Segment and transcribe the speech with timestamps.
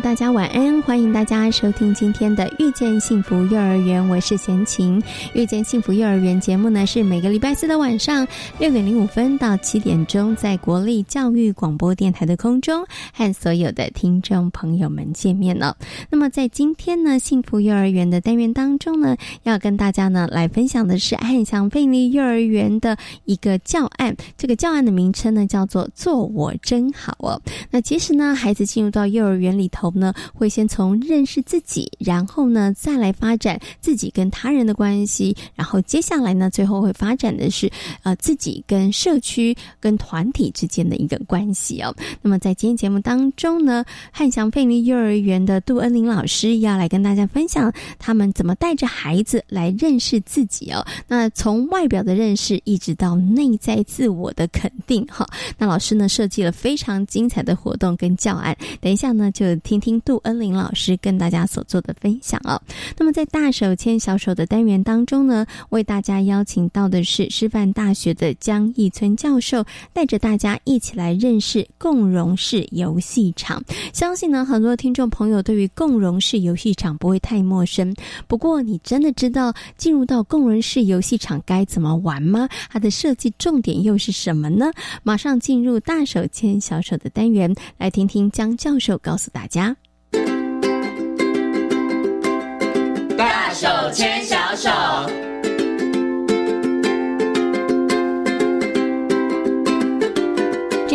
[0.00, 4.98] 大家晚安，欢迎大家收听今天的《遇见幸福幼儿园》，我是贤琴。
[5.34, 8.26] 《遇见幸福幼儿园》节目呢是每个礼拜四的晚上
[8.58, 15.76] 六点零五分到七点钟，在国立教育广播电台的空中和所有的听众朋友们见面了。
[16.08, 24.16] 那么在今天呢，幸福幼儿园的单元当中呢，要跟大家呢来分享的是汉翔贝利幼儿园的一个教案。
[24.38, 27.40] 这个教案的名称呢叫做“做我真好”哦。
[27.70, 29.81] 那其实呢，孩子进入到幼儿园里头。
[29.82, 37.68] 头呢，会先从认识自己，然后呢，再来发展自己跟他人的关系，然后接下来呢，最后会发展的是
[38.04, 41.92] 呃自己跟社区、跟团体之间的一个关系哦。
[42.20, 50.86] 那么在今天节目当中呢，汉翔贝利幼儿园的杜恩玲老师要来跟大家分享他们怎么带着孩子来认识自己哦。
[51.08, 55.26] 那从外表的认识，一直到内在自我的肯定哈。
[55.58, 59.56] 那老师呢设计了非常精彩的活动跟教案，等一下呢就。
[59.72, 62.60] 听听杜恩玲老师跟大家所做的分享哦。
[62.98, 69.64] 那么在大手牵小手的单元当中呢，为大家邀请到的是师范大学的江义村教授，
[69.94, 73.64] 带着大家一起来认识共融式游戏场。
[73.94, 77.94] 相信呢，很多听众朋友对于共融式游戏场不会太陌生。
[78.28, 82.46] 不过，你真的知道进入到共融式游戏场该怎么玩吗？
[82.68, 84.70] 它的设计重点又是什么呢？
[85.02, 89.61] 马上进入大手牵小手的单元，来听听江教授告诉大家。
[93.62, 95.31] 手牵小手。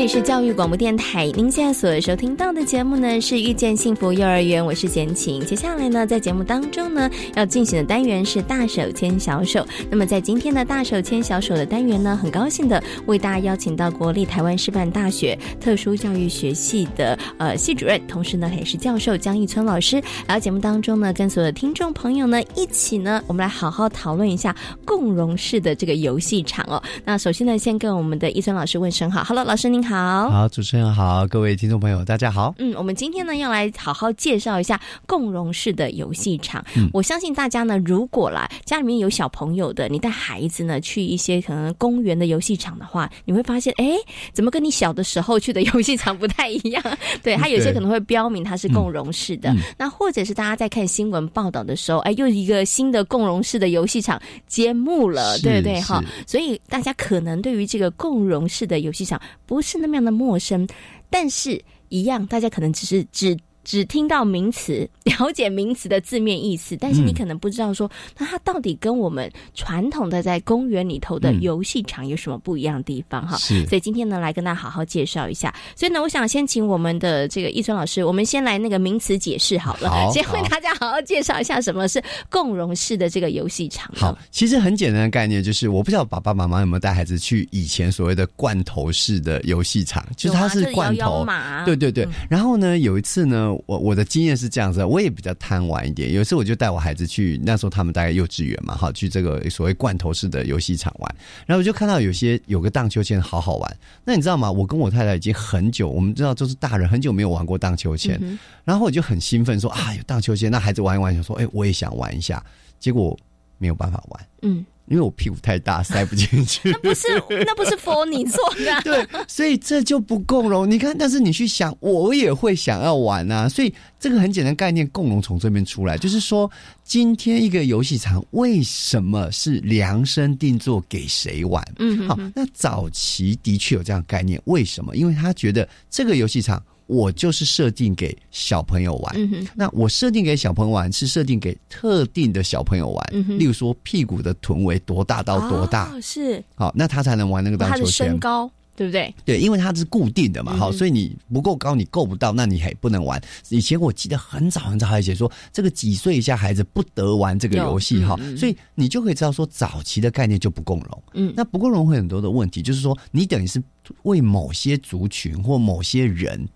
[0.07, 5.45] 是教育广播电台，您现在所收听到的节目呢是遇见幸福幼儿园，我是简晴。
[5.45, 9.67] 接下来呢，在节目当中呢要进行的单元是大手牵小手。
[9.89, 20.01] 那么在今天的大手牵小手的单元呢，很高兴的为大家邀请到国立台湾师范大学特殊教育学系的呃系主任，同时呢也是教授江一村老师。
[20.25, 26.81] 然后节目当中呢，跟所有的听众朋友呢一起呢，我们来好好讨论一下共融式的这个游戏场哦。
[27.03, 29.83] 那首先呢，先跟我们的一村老师问声好，Hello，老师您。
[29.87, 32.53] 好好，好主持人好，各位听众朋友，大家好。
[32.59, 36.63] 嗯，我们今天呢要来好好介绍一下共融式的游戏场。
[36.75, 43.97] 嗯，我相信大家呢，如果啦家里面有小朋友的，你带孩子呢去一些可能公园的游戏场的话，你会发现，哎，
[44.33, 46.83] 怎么跟你小的时候去的游戏场不太一样？
[47.23, 49.51] 对，它有些可能会标明它是共融式的。
[49.79, 55.81] 那或者是大家在看新闻报道的时候，哎，又一个新的共融式的游戏场揭幕了，对不对？
[55.81, 59.75] 哈，所以大家可能对于这个共融式的游戏场不是。
[59.79, 60.67] 那么样的陌生，
[61.09, 63.37] 但是一样，大家可能只是只。
[63.67, 73.35] 只听到名词， 了解名词的字面意思，但是你可能不知道说，那它到底跟我们传统的在公园里头的游戏场有什么不一样的地方哈？
[73.35, 75.53] 是，所以今天呢，来跟大家好好介绍一下。
[75.75, 83.91] 所以呢，我想先请我们的这个易春老师，我们先来那个名词解释好了，先为大家好好介绍一下什么是共融式的这个游戏场。
[83.93, 91.25] 好，其实很简单的概念就是，我不知道爸爸妈妈有没有带孩子去以前所谓的罐头式的游戏场，就是它是罐头，
[91.65, 92.07] 对对对。
[92.29, 93.56] 然后呢，有一次呢。
[93.65, 96.13] 我我的经验是这样子，我也比较贪玩一点。
[96.13, 101.15] 有一次我就带我孩子去，那时候他们大概幼稚园嘛，哈，去这个所谓罐头式的游戏场玩。
[101.45, 103.77] 然后我就看到有些有个荡秋千，好好玩。
[104.05, 104.51] 那你知道吗？
[104.51, 108.19] 我跟我太太已经很久，我们知道都是大人，很久没有玩过荡秋千。
[108.63, 112.43] 然后我就很兴奋说啊，有荡秋千，那孩子玩一玩，想说哎，我也想玩一下。
[112.79, 113.17] 结果
[113.57, 114.27] 没有办法玩。
[114.43, 114.65] 嗯。
[114.87, 116.71] 因为我屁股太大，塞不进去。
[116.75, 117.07] 那不是，
[117.45, 118.81] 那不是佛你做的。
[118.83, 120.69] 对，所以这就不共融。
[120.69, 123.49] 你看，但是你去想，我也会想要玩啊。
[123.49, 126.49] 所以这个很简单概念，共融从这边出来，就是说，
[126.83, 131.63] 今天一个游戏场为什么是量身定做给谁玩？
[131.79, 134.95] 嗯，好，那早期的确有这样概念，为什么？
[134.95, 136.63] 因为他觉得这个游戏场。
[136.87, 148.07] 我就是设定给小朋友玩，那我设定给小朋友玩是设定给特定的小朋友玩，例如说屁股的臀围多大到多大是好，那他才能玩那个荡秋千。
[148.07, 149.11] 身高对不对？
[149.25, 153.19] 对，因为它是固定的嘛，好，所以你不够高，你够不到，那你还不能玩。
[153.49, 161.03] 以前我记得很早很早还写说，这个几岁以下孩子不得玩这个游戏哈，所以你就可以知道说，早期的概念就不共融。
[161.15, 163.59] 嗯，那不共融会很多的问题，就是说你等于是
[164.03, 166.47] 为某些族群或某些人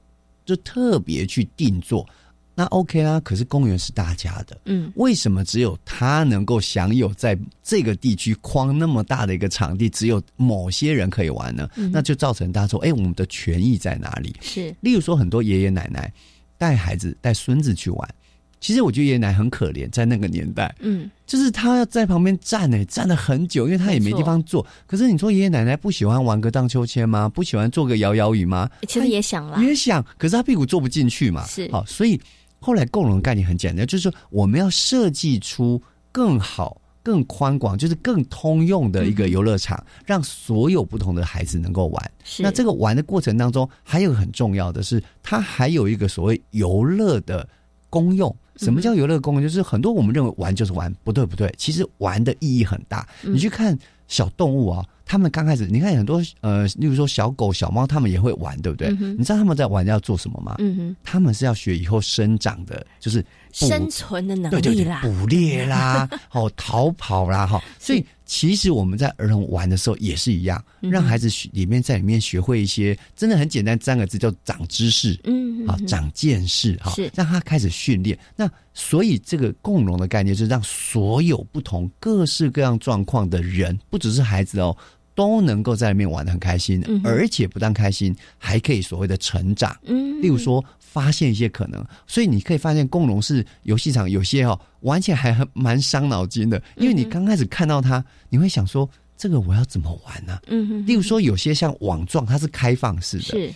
[0.56, 2.06] 就特别去定做。
[2.54, 11.70] 那 OK 啊，可是公园是大家的，嗯，为什么只有他能够享有在这个地区框那么大的一个场地，只有某些人可以玩呢？
[11.94, 14.36] 那就造成大家说，哎，我们的权益在哪里？
[14.42, 16.12] 是，例如说很多爷爷奶奶
[16.58, 18.16] 带孩子带孙子去玩，
[18.62, 24.66] 其实我觉得爷爷奶奶很可怜，在那个年代，嗯，就是他要在旁边站呢，站了很久，因为他也没地方坐。
[24.88, 27.28] 可是你说爷爷奶奶不喜欢玩个荡秋千吗？
[27.28, 28.70] 不喜欢做个摇摇椅吗？
[28.88, 32.18] 其实也想了，也想，可是他屁股坐不进去嘛，是，好，所以。
[32.64, 35.82] 后来共融概念很简单，就是说我们要设计出
[36.12, 42.12] 更好、更宽广，就是更通用的一个游乐场，让所有不同的孩子能够玩。
[42.38, 47.50] 那这个玩的过程当中，还有很重要的是，它还有一个所谓游乐的
[47.90, 48.30] 功用。
[48.62, 49.44] 什么叫游乐公园？
[49.44, 53.08] 就是很多我们认为玩就是玩，不对不对，其实玩的意义很大。
[53.24, 53.78] 你去看
[54.08, 54.86] 小动物啊。
[55.12, 58.90] 他们刚开始，你看很多呃，例如说小狗、小猫，他们也会玩，对不对？
[58.92, 60.56] 你知道他们在玩要做什么吗？
[60.60, 63.22] 嗯哼，他们是要学以后生长的，就是
[63.52, 67.62] 生存的能力啦，捕猎啦， 哦，逃跑啦，哈。
[67.78, 78.18] 所以其实我们在儿童玩的时候也是一样，让孩子里面在里面学会一些真的很简单三个字叫长知识，嗯，好长见识，哈，让他开始训练。
[78.34, 84.74] 那所以这个共融的概念，就是让所有不同各式各样状况的人，不只是孩子哦。
[85.14, 89.76] 都能够在里面玩的很开心，而且不但开心，还可以所谓的成长。
[89.84, 100.40] 嗯，例如说发现一些可能，所以你可以发现共融是游戏场有些哦玩起来还很蛮伤脑筋的，因为你刚开始看到它，你会想说这个我要怎么玩呢？
[100.48, 103.54] 嗯哼，例如说有些像网状，它是开放式的，是，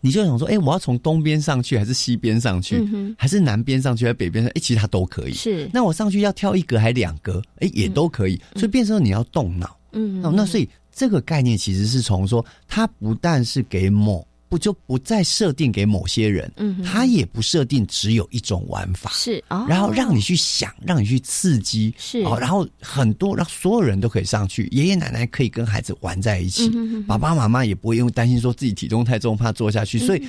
[0.00, 2.82] 你就想说，哎，我要从东边上去，还是西边上去，
[3.16, 4.50] 还是南边上去，还是北边上？
[4.56, 5.34] 哎，其实它都可以。
[5.34, 7.40] 是，那我上去要跳一格还两格？
[7.60, 8.40] 哎，也都可以。
[8.54, 9.76] 所以变成你要动脑。
[9.92, 26.70] 嗯，那所以这个概念其实是从说，它不但是给某不就不再设定给某些人，嗯，它也不设定只有一种玩法，是，然后让你去想，让你去刺激，是，哦，然后很多让所有人都可以上去，爷爷奶奶可以跟孩子玩在一起，
[27.06, 30.22] 爸爸妈妈也不会因为担心说自己体重太重怕坐下去，所以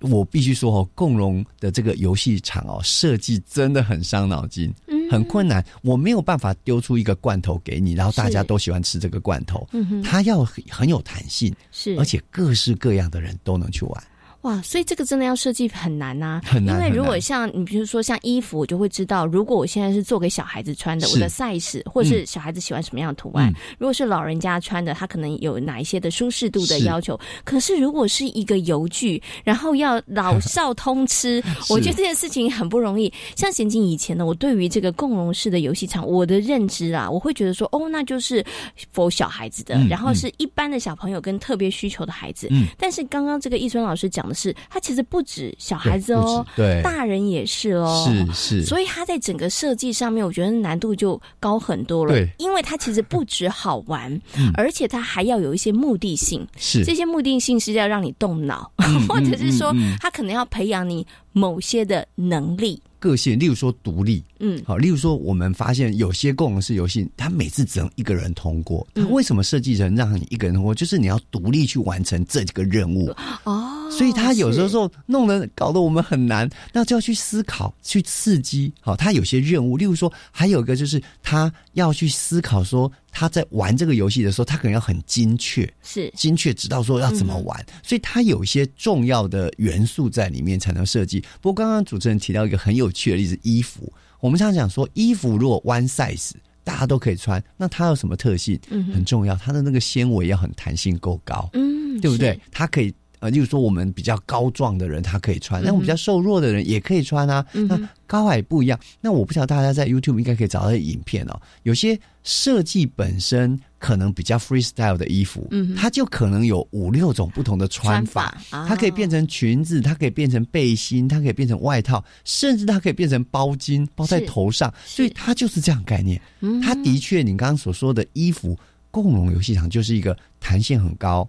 [0.00, 4.74] 我必须说哦，共融的这个游戏场哦设计真的很伤脑筋。
[5.10, 9.66] 很困难，我没有办法丢出一个罐头给你，然后大家都喜欢吃这个罐头。
[9.72, 14.04] 嗯哼，它要很有弹性，是，而且各式各样的人都能去玩。
[14.42, 16.76] 哇，所以这个真的要设计很难呐，很难。
[16.76, 27.20] 因为如果像你，比如说像衣服，我就会知道，如果我现在是做给小孩子穿的，我的 size 或是小孩子喜欢什么样的图案；如果是老人家穿的，他可能有哪一些的舒适度的要求。
[27.44, 33.12] 可是如果是一个游具，然后要老少通吃， 我觉得这件事情很不容易。
[33.36, 38.42] 像贤静以前呢，我对于这个共融式的游戏场，我的认知啊，我会觉得说，哦，那就是
[38.90, 42.48] 否小孩子的，然后是一般的小朋友跟特别需求的孩子。
[42.50, 44.29] 嗯，但是刚刚这个易春老师讲。
[44.34, 52.12] 是，他其实不止小孩子哦，对，大人也是哦，是是，所以他在整个设计上面，我觉得难度就高很多了。
[52.12, 54.20] 对，因为它其实不止好玩，
[54.54, 56.84] 而且它还要有一些目的性，是。
[56.84, 58.70] 这些目的性是要让你动脑，
[59.08, 62.82] 或者是说它可能要培养你某些的能力。
[63.00, 70.72] 个性，例如说独立，嗯，好，例如说我们发现有些共融式游戏，它每次只能一个人通过，它为什么设计成让你一个人通过？
[70.72, 78.72] 就是你要独立去完成这几个任务哦，所以他有时候弄得搞得我们很难，那就要去思考，去刺激。
[78.80, 82.90] 好，他有些任务，例如说还有一个就是他要去思考说。
[83.10, 91.20] 他在玩这个游戏的时候，他可能要很精确，是精确知道说要怎么玩，所以他有一些重要的元素在里面才能设计。
[91.40, 98.58] 不过刚刚主持人提到一个很有趣的例子，衣服，我们常讲说衣服如果 one size 大家都可以穿，那它有什么特性？
[98.70, 102.38] 嗯，很重要，它的那个纤维要很弹性够高，嗯，对不对？
[102.50, 102.94] 它可以。
[103.20, 107.44] 呃，例如说我们比较高壮的人，他可以穿；那我们比较瘦弱的人也可以穿啊。
[107.52, 108.80] 那高矮不一样。
[109.00, 111.40] 那我不晓得大家在 YouTube 应该可以找到影片哦。
[111.62, 118.36] 有些设计本身可能比较 freestyle 的衣服，嗯，它就可能有五六种不同的穿法。
[118.50, 124.72] 它可以变成裙子，它可以变成背心，它可以变成外套，甚至它可以变成包巾，包在头上。
[124.86, 126.20] 所以它就是这样概念。
[126.62, 128.58] 它的确，你刚刚所说的衣服
[128.90, 131.28] 共融游戏场就是一个弹性很高，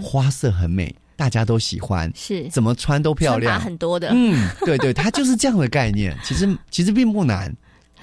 [0.00, 0.94] 花色很美。
[1.22, 2.48] 大家都喜欢，是。
[2.48, 6.18] 怎么穿都漂亮，很多的，嗯，对对，它就是这样的概念。
[6.24, 7.54] 其实其实并不难，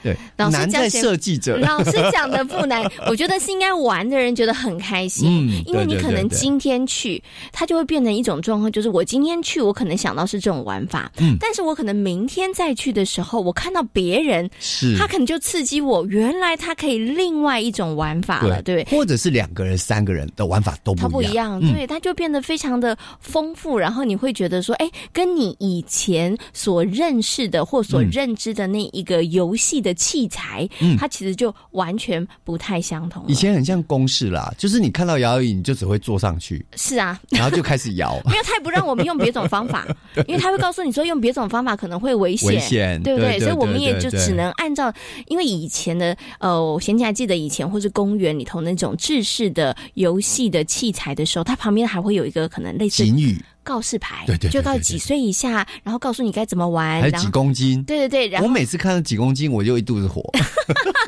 [0.03, 1.57] 对，难在设计者。
[1.57, 33.23] 老师讲的不难，我觉得是应该玩的人觉得很开心，嗯，因为你可能今天去，它就会变成一种状况，就是我今天去，我可能想到是这种玩法，嗯，但是我可能明天再去的时候，我看到别人，是，他可能就刺激我，原来他可以另外一种玩法了，对，或者是两个人、三个人的玩法都不一样，对，它就变得非常的丰富，然后你会觉得说，哎，跟你以前所认识的或所认知的那一个游戏的器材，嗯，它其实就完全不太相同。
[33.27, 38.19] 以前很像公式啦，就是你看到摇椅，你就只会坐上去，是啊，然后就开始摇。
[38.25, 39.87] 因为他也不让我们用别种方法，
[40.27, 43.39] 因为他会告诉你说用别种方法可能会危险，危险，对不对？
[43.39, 44.91] 所以我们也就只能按照，
[45.27, 53.39] 因为以前的呃，我现在还记得以前或是公园里头那种制式的游戏的器材的时候，它旁边还会有一个可能类似警语。
[53.63, 58.27] 告示牌，对对，就告几岁以下，然后告诉你该怎么玩，还有几公斤，对对对。
[58.29, 60.23] 然后我每次看到几公斤，我就一肚子火，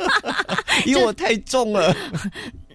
[0.86, 1.96] 因为我太重了。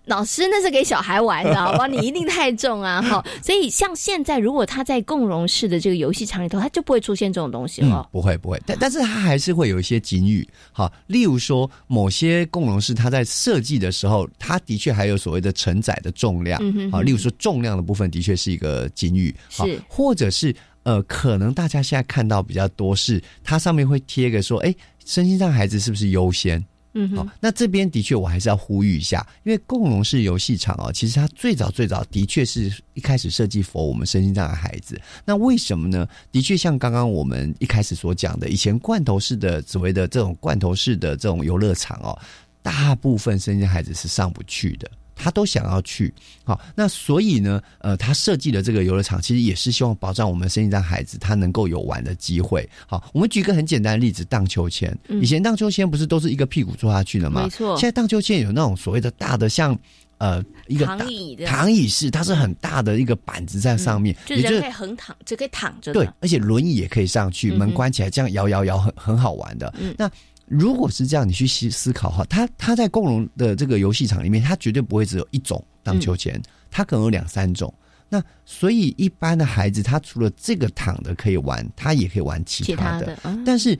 [0.06, 1.86] 老师，那是给小孩玩的，好吧？
[1.86, 3.02] 你一定太重啊！
[3.02, 8.08] 哈， 所以像现在，如果他在共融式的这个游戏场里头，他就不会出现这种东西了。
[8.12, 8.60] 不会，不会。
[8.64, 16.60] 但但是他还是会有一些警语，好，例如说某些共融式，它在设计的时候，它的确还有所谓的承载的重量，
[16.92, 24.72] 好，例如说重量的部分的确是一个警语，是，或者是呃，可能大家现在看到比较多是它上面会贴个说，哎，
[25.04, 26.64] 身心障孩子是不是优先？
[26.98, 34.98] 嗯，好，那这边的确我还是要呼吁一下，因为共融式游戏场哦，其实它最早最早的确是一开始设计佛我们身心障碍孩子。
[35.22, 36.08] 那为什么呢？
[36.32, 42.18] 的确像刚刚我们一开始所讲的，以前罐头式的所谓的这种罐头式的这种游乐场哦，
[42.62, 44.90] 大部分身心孩子是上不去的。
[45.16, 46.12] 他都想要去，
[46.44, 52.68] 好，那所以呢，呃，他设计的这个游乐场其实也是希望保障我们身心障孩子他能够有玩的机会。
[52.86, 54.96] 好，我们举一个很简单的例子，荡秋千。
[55.20, 57.44] 以前荡秋千不是都是一个屁股坐下去的吗？
[57.44, 57.76] 没错。
[57.78, 59.76] 现在荡秋千有那种所谓的大的，像
[60.18, 65.92] 呃一个躺椅的躺椅式，它是很大的一个板子在上面，就人可以横躺，就可以躺着。
[65.94, 69.72] 对，而且轮椅也可以上去，门关起来这样摇摇摇，很很好玩的。
[69.78, 70.10] 嗯那
[70.46, 77.72] 如果是这样，你去思思考哈，他他在共融的这个游戏场里面，他绝对不会只有一种荡秋千，他可能有两三种。
[78.08, 83.18] 那所以一般的孩子，他除了这个躺的可以玩，他也可以玩其他的。
[83.44, 83.76] 但是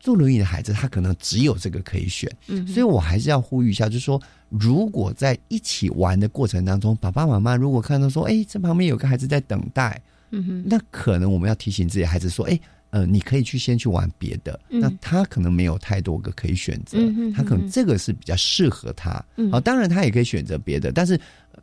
[0.00, 2.28] 坐轮椅的孩子，他可能只有这个可以选。
[2.48, 12.58] 嗯，所以我还是要呼吁一下，就是说，如果在一起玩的过程当中，爸爸妈妈如果看到说，哎，这旁边有个孩子在等待，嗯哼，那可能我们要提醒自己孩子说，哎。
[12.90, 16.98] 呃，你可以去先去玩别的，那他可能没有太多个可以选择，
[17.34, 19.24] 他可能这个是比较适合他。
[19.50, 21.18] 好，当然他也可以选择别的，但是。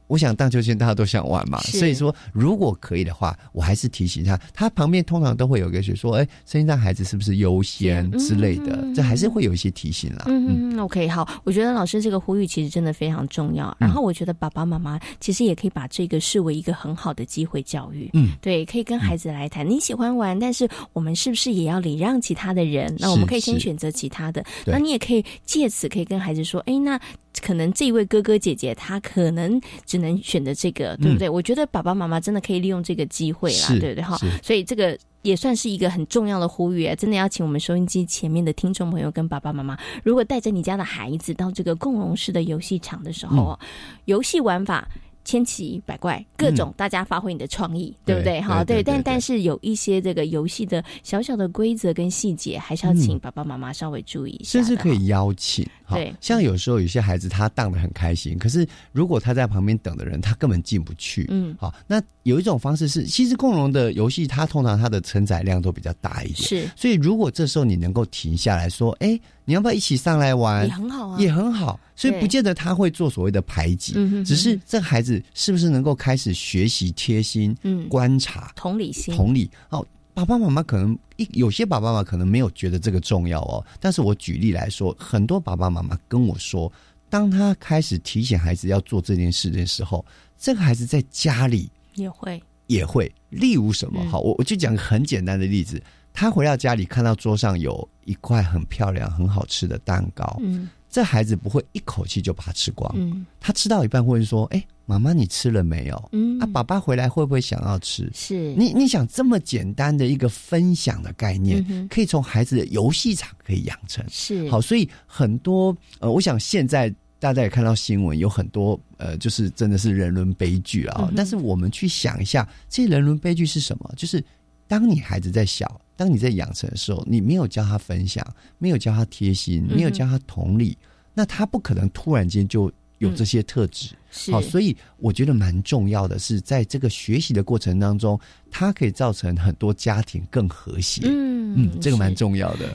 [0.07, 10.23] 我想荡秋千大家都想玩嘛，所以说如果可以的话，我还是提醒他，他旁边通常都会有个学说，哎，声音障孩子是不是优先之类的，这还是会有一些提醒啦。
[10.27, 13.75] 嗯嗯，OK，好，我觉得老师这个呼吁其实真的非常重要。
[13.79, 18.09] 然后我觉得爸爸妈妈其实也可以把这个视为一个很好的机会教育。
[18.13, 22.95] 嗯，对，可以跟孩子来谈，你喜欢玩，但是我们是不是也要礼让其他的人？
[22.97, 24.43] 那我们可以先选择其他的。
[24.65, 26.99] 那你也可以借此可以跟孩子说，哎，那。
[27.41, 31.29] 可能这一位哥哥姐姐他可能只能选择这个，对不对？
[31.29, 34.03] 我觉得爸爸妈妈真的可以利用这个机会啦，对不对？
[34.03, 43.57] 哈，所以这个也算是一个很重要的呼吁，真的要请我们收音机前面的听众朋友跟爸爸妈妈，如果带着你家的孩子到这个共融式的游戏场的时候，
[44.05, 44.87] 游戏玩法。
[45.27, 48.39] 千奇百怪，各种大家发挥你的创意，对不对？
[48.39, 54.51] 好，对，但但是有一些这个游戏的小小的规则跟细节，还是要请爸爸妈妈稍微注意一下。
[54.51, 61.25] 甚至可以邀请，对，像有时候有些孩子他荡的很开心，可是如果他在旁边等的人，他根本进不去。
[61.29, 66.71] 嗯，好，那有一种方式是，其实共融的游戏，它通常它的承载量都比较大一点，是。
[66.75, 69.19] 所以如果这时候你能够停下来说，哎。
[69.49, 70.67] 你要不要一起上来玩？
[70.67, 71.79] 也很好啊，也很好。
[71.95, 73.93] 所以不见得他会做所谓的排挤，
[74.25, 77.55] 只是这孩子是不是能够开始学习贴心、
[77.87, 79.49] 观察、同理心、同理。
[79.69, 79.87] 哦，
[80.17, 83.63] 爸爸妈妈可能一有些爸爸妈妈可能没有觉得这个重要哦。
[83.79, 86.73] 但是我举例来说，很多爸爸妈妈跟我说，
[87.07, 90.03] 当他开始提醒孩子要做这件事的时候，
[90.35, 93.13] 这个孩子在家里也会也会。
[93.29, 94.03] 例如什么？
[94.09, 95.79] 好，我我就讲个很简单的例子。
[96.11, 100.39] 他回到家里，看到桌上有一块很漂亮、很好吃的蛋糕。
[100.41, 102.91] 嗯，这孩子不会一口气就把它吃光。
[102.95, 108.09] 嗯，他吃到一半会说：“哎，妈妈，你吃了没有？”嗯，啊，爸爸回来会不会想要吃？
[108.15, 114.03] 是你，你想这么简单的一个分享的概念，可以从孩子的游戏场可以养成。
[114.09, 121.11] 是好，所以很多呃，我想现在大家也看到新闻，有很多呃，就是真的是人伦悲剧啊。
[121.15, 123.93] 但是我们去想一下，这人伦悲剧是什么？
[123.95, 124.23] 就是
[124.67, 125.79] 当你孩子在小。
[125.97, 128.23] 当你在养成的时候，你没有教他分享，
[128.59, 130.77] 没有教他贴心，没有教他同理，
[131.11, 133.95] 那他不可能突然间就有这些特质。
[134.31, 141.01] 好，所以我觉得蛮重要的是，在这个学习的过程当中，它可以造成很多家庭更和谐。
[141.05, 142.73] 嗯嗯，这个蛮重要的。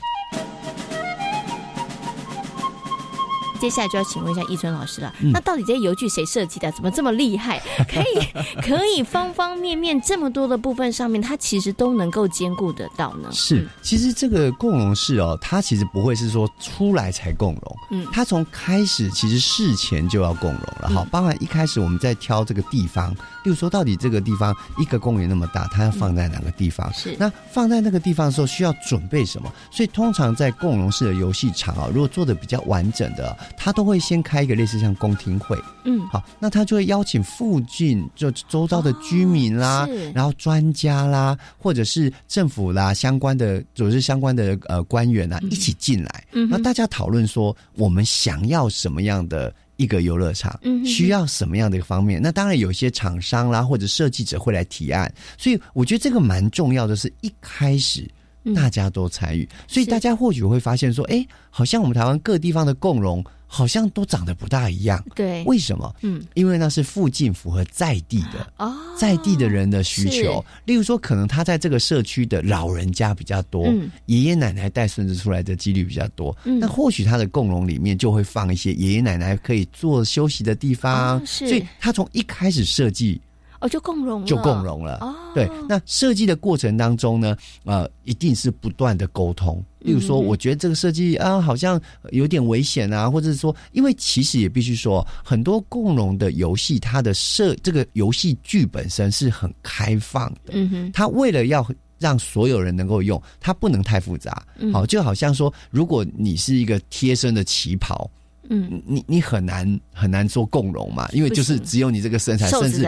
[3.63, 6.69] 接下来就要请问一下易春老师了，那到底这些油具谁设计的？
[6.73, 7.61] 怎么这么厉害？
[7.87, 13.29] 可以可以方方面面这么多的部分上面，它其实都能够兼顾得到呢？
[13.31, 20.89] 是，其实这个共融式哦，它其实不会是说出来才共融，嗯，它从开始其实事前就要共融了。
[20.93, 26.91] 好，包含一开始我们在挑这个地方，例如说到底这个地方一个公园那么大，它要放在哪个地方？
[26.93, 29.51] 是，那放在那个地方的时候需要准备什么？
[29.71, 33.37] 所以通常在共融式的游戏场啊，如果做的比较完整的。
[33.57, 52.21] 他都会先开一个类似像公听会，嗯，好，那他就会邀请附近就周遭的居民啦，然后专家啦，或者是政府啦相关的组织相关的呃官员啊一起进来，嗯，那大家讨论说我们想要什么样的一个游乐场，嗯，需要什么样的一个方面？
[52.21, 58.09] 那当然有些厂商啦或者设计者会来提案，所以我觉得这个蛮重要的，是一开始。
[58.53, 63.23] 大家都参与，所以大家或许会发现说，哎，好像我们台湾各地方的共融
[63.55, 65.03] 好像都长得不大一样。
[65.13, 65.95] 对，为什么？
[66.01, 70.43] 嗯，因为那是附近符合在地的哦，在地的人的需求。
[70.65, 73.71] 例如说，可能他在这个社区的老人家比较多，
[74.07, 76.35] 爷爷奶奶带孙子出来的几率比较多。
[76.43, 81.23] 那或许他的共荣里面就会放一些爷爷奶奶可以坐休息的地方。
[81.23, 83.21] 所以他从一开始设计。
[83.63, 84.97] 哦，就共融了，就共融了。
[84.99, 89.63] 哦，对，那设计的过程当中呢，呃，一定是不断的沟通。
[89.79, 91.79] 例如说，我觉得这个设计啊，好像
[92.11, 100.51] 有点危险啊，或者是说，因为其实也必须说，很多共融的游戏，它的设这个游戏剧本身是很开放的。
[100.51, 101.65] 嗯哼，它为了要
[101.99, 104.45] 让所有人能够用，它不能太复杂。
[104.73, 108.11] 好，就好像说，如果你是一个贴身的旗袍。
[108.49, 112.81] 嗯，你你很难很难做共融嘛，因为就是只有你这个身材，甚至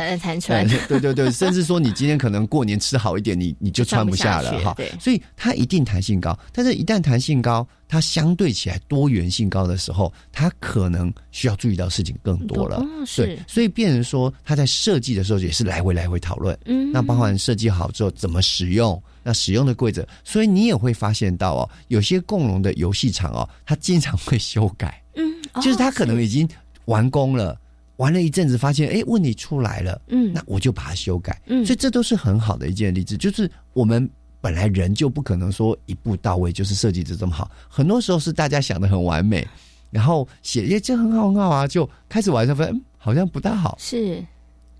[0.88, 4.76] 对对对，甚至说你今天可能过年吃好一点，你你就穿不下了哈。
[5.00, 12.84] 所以它一定弹性高，但是一旦弹性高，它相对起来多元性高的时候，它可能需要注意到事情更多了。
[13.16, 16.58] 对，所以变成说他在设计的时候也是来回来回讨论。
[16.66, 25.02] 嗯，那包含设计好之后怎么使用，那使用的规则，所以你也会发现到哦，有些共融的游戏场哦，它经常会修改。
[25.56, 25.62] 嗯。
[25.62, 26.48] 就是他可能已经
[26.86, 27.60] 完工了，
[27.98, 33.18] 玩了一阵子，发现哎问题出来了，嗯，那我就把它修改，嗯，所以这都是很好的一件例子。
[33.18, 34.10] 就是我们
[34.42, 39.48] 本来人就不可能说一步到位，就是设计的这么好，很多时候是大家想的很完美，
[39.90, 44.24] 然后写耶这很好很好啊，就开始玩的发现好像不大好，是。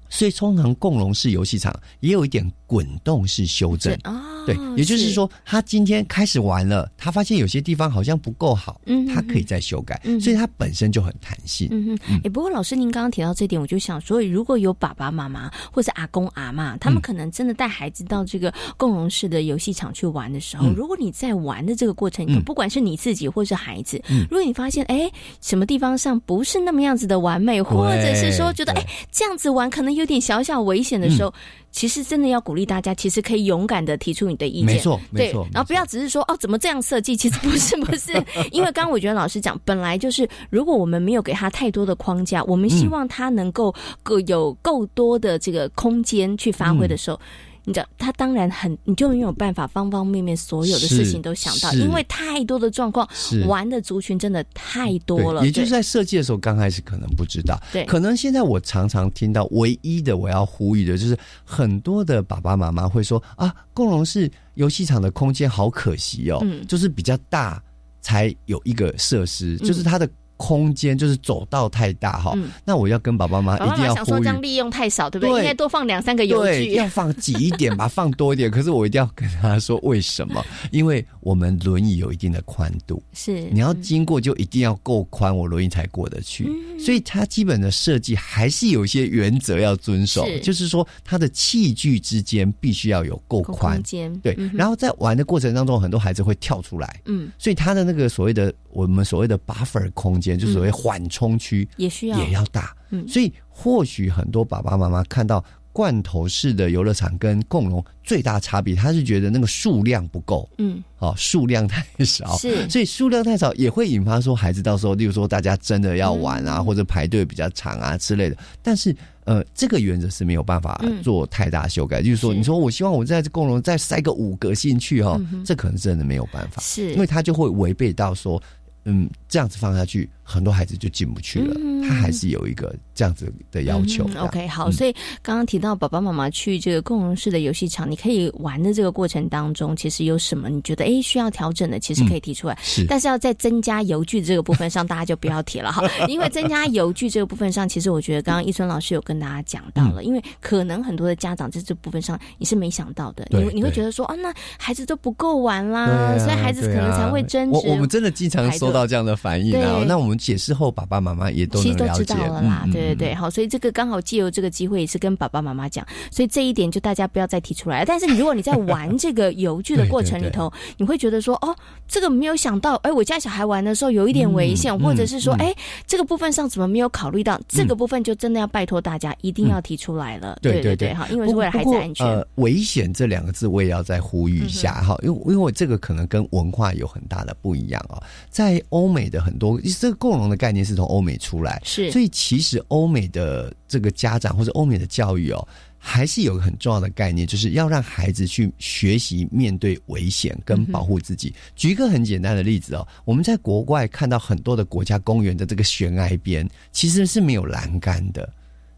[0.08, 3.98] 所以通常共融式游戏场也有一点滚动式修正。
[4.46, 11.68] 对，也就是说，他今天开始玩了，他发现有些地方好像不够好，嗯，他可以再修改，所以它本身就很弹性。
[11.72, 24.00] 嗯哼，哎，不过老师您刚刚提到这点，我就想说，如果有爸爸妈妈或者阿公阿妈，他们可能真的带孩子到这个共融式的游戏场去玩的时候，如果你在玩的这个过程，不管是你自己或是孩子，
[24.30, 25.10] 如果你发现哎
[25.42, 31.34] 什么地方上不是那么样子的完美，或者是说觉得哎这样子玩可能有点小小危险的时候。
[31.76, 35.46] 其实真的要鼓励大家，其实可以勇敢的提出你的意见，没错，没错。
[35.54, 37.18] 然后不要只是说哦，怎么这样设计？
[37.18, 38.14] 其实 不是，不是。
[38.54, 47.20] 因为刚刚我觉得老师讲，本来就是如果我们没有给他太多的框架，我们希望他能够够有够多的这个空间去发挥的时候。
[47.66, 53.08] 你知道，他当然很，你就没有办法方方面面所有的事情都想到，因为太多的状况，
[53.48, 55.44] 玩的族群真的太多了。
[55.46, 67.62] 也就是在设计的时候，刚开始可能不知道，对，可能现在我常常听到，唯一的我要呼吁的就是，很多的爸爸妈妈会说啊，共融是游戏场的空间好可惜哦，就是比较大
[68.02, 70.08] 才有一个设施，就是它的。
[70.38, 75.40] 空间就是走道太大哈，那我要跟爸爸妈妈一定要想说这样利用太少，对不对？
[75.40, 78.52] 应该多放两三个游具，要放挤一点吧， 放多一点。
[78.52, 80.46] 可是我一定要跟他说为什么？
[80.72, 86.50] 因为我们轮椅有一定的宽度，是你要经过就一定要够宽，我轮椅才过得去。
[86.78, 93.82] 所以它基本的设计还是有一些原则要遵守，就是说它的器具之间必须要有够宽，
[94.22, 94.38] 对。
[94.54, 100.25] 然后在玩的过程当中，很多孩子会跳出来，嗯，所以他的那个所谓的我们所谓的 buffer 空间。
[100.34, 102.18] 就所谓缓冲区也需要。
[102.18, 118.38] 也要大，嗯，所以或许很多爸爸妈妈看到罐头式的游乐场跟共融最大差别，他是觉得那个数量不够，嗯，哦，数量太少，是，所以数量太少也会引发说孩子到时候，例如说大家真的要玩啊，或者排队比较长啊之类的。
[118.62, 126.94] 但是，呃，这个原则是没有办法做太大修改，就是说，你说我希望我在这共融再塞个五个进去哈，这可能真的没有办法，是。
[126.94, 128.42] 因为他就会违背到说。
[128.88, 131.54] 嗯，这样子放下去，很多孩子就进不去了。
[131.86, 134.10] 他还是有一个这样子的要求。
[134.18, 142.58] OK，好，所以刚刚提到爸爸妈妈去这个共融式的游戏场，你可以玩的这个过程当中，其实有什么你觉得哎需要调整的，其实可以提出来。
[142.62, 145.84] 是，但是要在增加游具这个部分上，大家就不要提了哈。
[146.08, 157.60] 因为增加游具这个部分上，其实我觉得刚刚一春老师有跟大家讲到了，因为可能很多的家长在这部分上你是没想到的，你你会觉得说啊，那孩子都不够玩啦，所以孩子可能才会争执。
[157.68, 158.76] 我我们真的经常收。
[158.76, 162.64] 到这样的反应啊，那我们解释后，爸爸妈妈也都其实都知道了啦。
[162.72, 167.84] 对对对，好，所以这个刚好借由这个机会，也是跟爸爸妈妈讲，所以这一点就大家不要再提出来。
[167.84, 171.56] 但是如果你在玩这个游具的 过程里头，你会觉得说，哦，
[171.88, 175.52] 这个没有想到，哎，我家小孩玩的时候有一点危险，或者是说，哎，
[175.88, 177.42] 这个部分上怎么没有考虑到？
[177.48, 180.38] 这个部分就真的要拜托大家一定要提出来了。
[180.44, 182.06] 对对对，哈，因为是为了孩子安全。
[182.06, 187.98] 呃，危险这两个字我也要再呼吁一下哈，因为因为这个可能跟文化有很大的不一样啊，
[188.30, 189.60] 在欧美的很多。
[189.80, 195.48] 这个共融的概念是从欧美出来，是，所以其实欧美的这个家长或者欧美的教育哦，
[195.78, 201.34] 还是有个很重要的概念，就是要让孩子去学习面对危险跟保护自己。
[201.56, 208.32] 举一个很简单的例子哦，我们在国外看到很多的国家公园的这个悬崖边其实是没有栏杆的，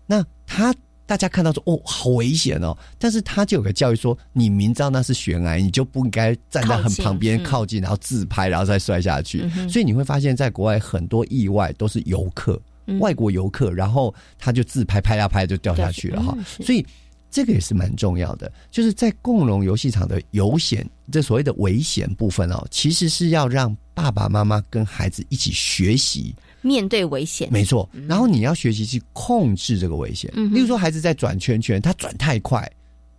[0.06, 0.74] 那他。
[1.08, 2.78] 大家看到说哦，好危险哦！
[3.00, 9.50] 但是他就有个教育说，你明知道那是悬崖，你就不应该站在很旁边靠近，然后自拍，然后再摔下去。
[9.70, 12.62] 所以你会发现在国外很多意外都是游客，
[13.00, 16.38] 外国游客，然后他就自拍，拍呀拍就掉下去了哈。
[16.62, 16.86] 所以
[17.32, 26.36] 这个也是蛮重要的，就是在共融游戏场的游险，这所谓的危险部分哦，其实是要让爸爸妈妈跟孩子一起学习。
[26.62, 27.90] 面对危险，没错。
[28.08, 30.32] 然后你要学习去控制这个危险。
[30.54, 32.70] 例如说，孩子在转圈圈，他转太快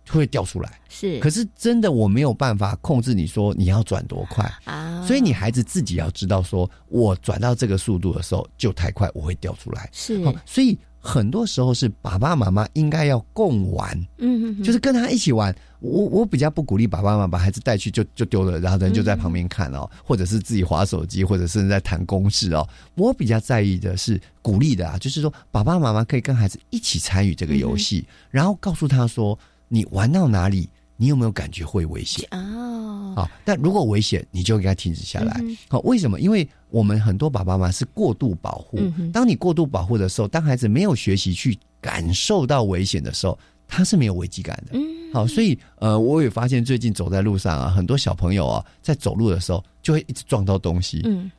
[0.07, 0.79] 会掉出来。
[0.89, 5.05] 是，可是真的我没有办法控制你说你要转多快啊。
[5.05, 9.89] 所以你孩子自己要知道，说我转到这个速度的时候就太快，我会掉出来。
[9.91, 10.77] 是，所以。
[10.99, 15.55] 很多时候是爸爸妈妈应该要共玩，嗯，就是跟他一起玩。
[15.79, 22.67] 我我比较不鼓励爸爸妈妈把孩子带去就就丢了，然后人就在旁边看哦，或者是自己划手机，或者甚至在谈公事哦。
[22.95, 30.69] 我比较在意的是鼓励的啊，就是说爸爸妈妈可以跟孩子一起参与这个游戏，然后告诉他说你玩到哪里。
[31.01, 33.13] 你有没有感觉会危险哦？
[33.15, 35.41] 好，但如果危险，你就应该停止下来。
[35.69, 36.19] 好，为什么？
[36.19, 38.77] 因为我们很多爸爸妈妈是过度保护。
[39.13, 44.77] 当你过度保护的时候，当孩子没有学习去感受到危险的时候，他是没有危机感的。
[45.13, 51.01] 好，所以呃，我也发现最近走在路上啊，很多小朋友啊，在走路的时候就会一直撞到东西。
[51.05, 51.31] 嗯。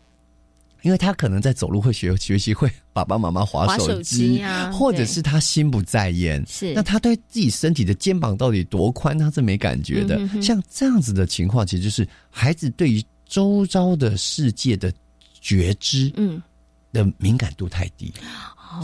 [0.83, 10.21] 因为他可能在走路会学学习会爸爸妈妈划手机啊，或者是他心不在焉，是那他对自己身体的肩膀到底多宽，他是没感觉的。
[10.41, 14.93] 像这样子的情况，其实就是孩子对于周遭的世界的
[15.41, 16.43] 觉知，嗯，
[16.93, 18.13] 的敏感度太低。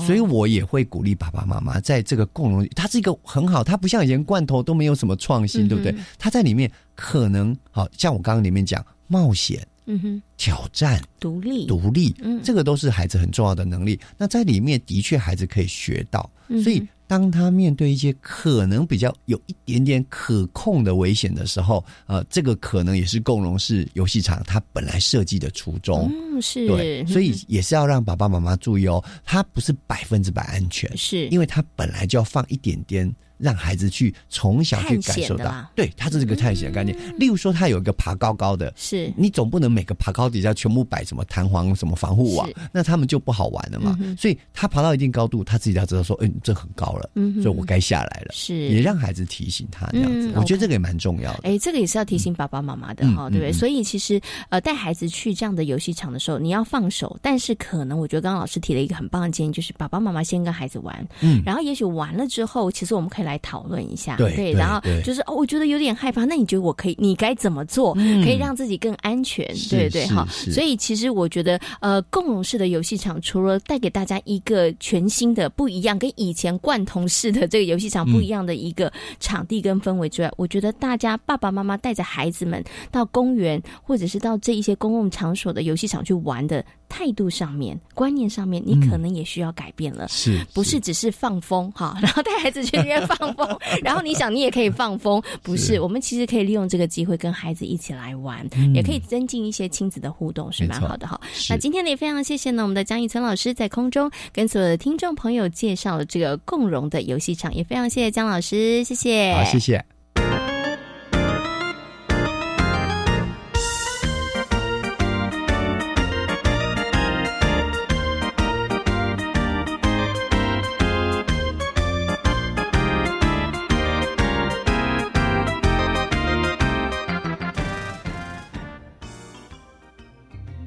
[0.04, 5.94] 所以我也会鼓励爸爸妈妈在这个共融，它是一个很好，它不像以前罐头都没有什么创新，对不对？
[6.18, 9.64] 它在里面可能好像我刚刚里面讲冒险。
[9.86, 13.98] 嗯哼，挑战、独立、独立，嗯，这个都是孩子很重要的能力。
[14.18, 16.28] 那在里面的确孩子可以学到，
[16.62, 26.10] 所以当他面对一些可能比较有一点点可控的危险的时候，呃，这个可能也是共融式游戏场它本来设计的初衷。
[26.12, 26.66] 嗯，是。
[26.66, 31.28] 对，所以也是要让爸爸妈妈注意哦，它不是百分之百安全，是。
[31.28, 33.10] 因为它本来就要放一点点。
[33.38, 36.96] 让孩子去从小去感受到，对，它这是个探险的概念。
[37.18, 43.98] 例如说，他有一个爬高高的，是你总不能每个爬高底下全部摆什么弹簧、什么防护网，那他们就不好玩了嘛。
[44.18, 48.32] 所以他爬到一定高度，他自己要知道说，嗯，这很高了，嗯所以我该下来了。
[48.32, 51.40] 是也让孩子提醒他这样子，我觉得这个也蛮重要的。
[51.44, 53.52] 哎，这个也是要提醒爸爸妈妈的哈，对不对？
[53.52, 64.16] 所以其实呃，带孩子去这样的游戏场的时候，你要放手，但是可能我觉得刚刚老师提了一个很棒的建议，就是爸爸妈妈先跟孩子玩，嗯，然后也许玩了之后，其实我们可以来讨论一下。
[64.16, 66.24] 对，然后就是哦，我觉得有点害怕。
[66.24, 66.96] 那你觉得我可以？
[66.98, 69.46] 你该怎么做可以让自己更安全？
[69.68, 70.26] 对对哈。
[70.30, 86.64] 所以其实我觉得，呃，共融式的游戏场除了带给大家一个全新的、不一样，跟以前贯通式的这个游戏场不一样的一个场地跟氛围之外，我觉得大家爸爸妈妈带着孩子们到公园或者是到这一些公共场所的游戏场去玩的。
[86.88, 91.96] 态度上面、观念上面，你可能也需要改变了，是不是只是放风哈？
[92.02, 95.80] 然后带孩子去那边放风， 然后你想你也可以放风，不是？
[95.80, 101.20] 我们其实可以利用这个机会跟孩子一起来玩，也可以增进一些亲子的互动，是蛮好的哈。
[101.48, 109.95] 那今天呢也非常谢谢呢我们的江一岑老师在空中跟所有的听众朋友介绍了这个共融的游戏场，也非常谢谢江老师，谢谢，好，谢谢。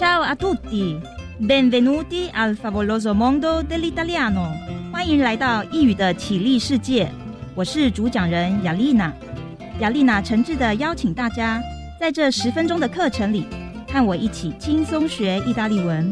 [0.00, 0.98] Ciao a tutti,
[1.36, 4.50] benvenuti al favoloso mondo dell'italiano。
[4.90, 7.12] 欢迎来到异语的体力世界。
[7.54, 9.12] 我是主讲人雅丽娜。
[9.78, 11.60] 雅丽娜诚挚的邀请大家，
[12.00, 13.44] 在这十分钟的课程里，
[13.92, 16.10] 和我一起轻松学意大利文。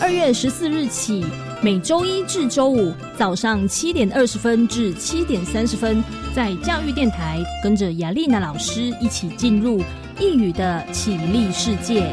[0.00, 1.26] 二月十四日起，
[1.60, 6.00] 每周一至周五早上七点二十分至七点三十分，
[6.32, 9.82] 在教育电台，跟着雅丽娜老师一起进入
[10.20, 12.12] 异语的体力世界。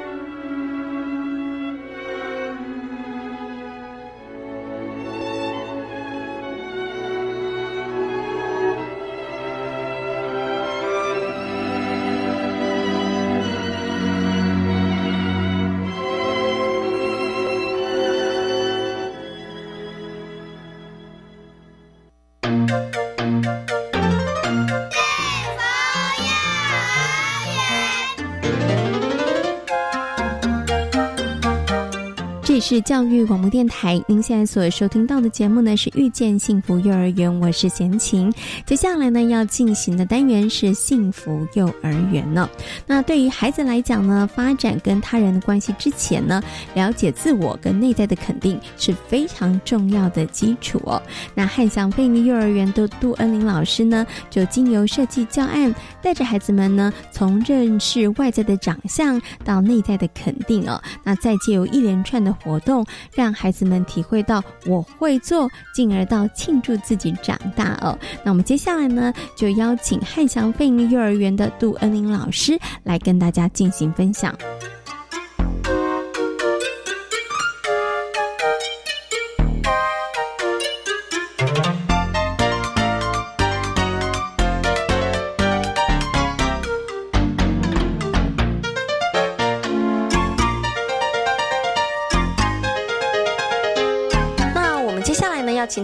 [32.71, 38.33] 是教育广播电台，您现在所收听到的节目呢是遇见幸福幼儿园，我是贤琴。
[38.65, 42.49] 接下来呢要进行的单元是幸福幼儿园呢。
[42.87, 46.41] 那对于孩子来讲呢，发展跟他人的关系之前呢，
[46.73, 51.03] 了解自我跟内在的肯定是非常重要的基础哦。
[51.35, 60.81] 那汉翔飞利幼儿园的杜恩玲老师呢，就经由设计教案，带着孩子们呢，从认识外在的长相到内在的肯定哦。
[61.03, 62.60] 那再借由一连串的活。
[62.61, 67.97] 动让孩子们体会到我会做，进而到庆祝自己长大哦。
[68.23, 74.35] 那我们接下来呢，就邀请汉翔飞鹰幼儿园的杜恩玲老师来跟大家进行分享。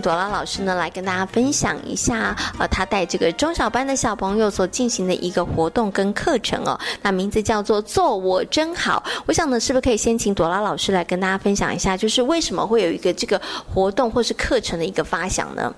[0.08, 6.80] 朵拉老师呢来跟大家分享一下，呃，他带这个中小班的小朋友所进行的一个活动跟课程哦。
[7.02, 9.04] 那名字叫做“做我真好”。
[9.28, 15.76] 我想呢，是不是可以先请朵拉老师来跟大家分享一下，就是为什么会有一个这个活动或是课程的一个发想呢？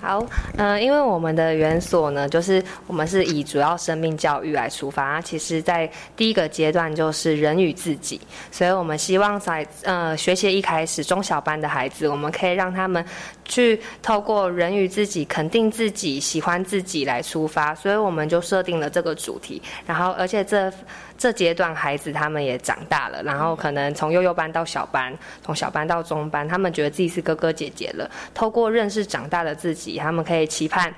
[0.00, 0.20] 好，
[0.56, 5.20] 嗯，因为我们的园所呢，就是我们是以主要生命教育来出发。
[5.20, 8.20] 其实，在第一个阶段就是人与自己，
[8.50, 13.04] 所以我们希望在呃学习一开始，中小班的孩子，我们可以让他们
[13.44, 17.74] 去透过人与自己、肯定自己、喜欢自己来出发。
[17.74, 19.60] 所以我们就设定了这个主题。
[19.86, 20.72] 然后，而且这。
[21.18, 28.10] 这阶段孩子他们也长大了，然后可能从幼幼班到小班，从小班到中班，他们觉得自己是哥哥姐姐了。
[28.34, 30.92] 透过认识长大的自己，他们可以期盼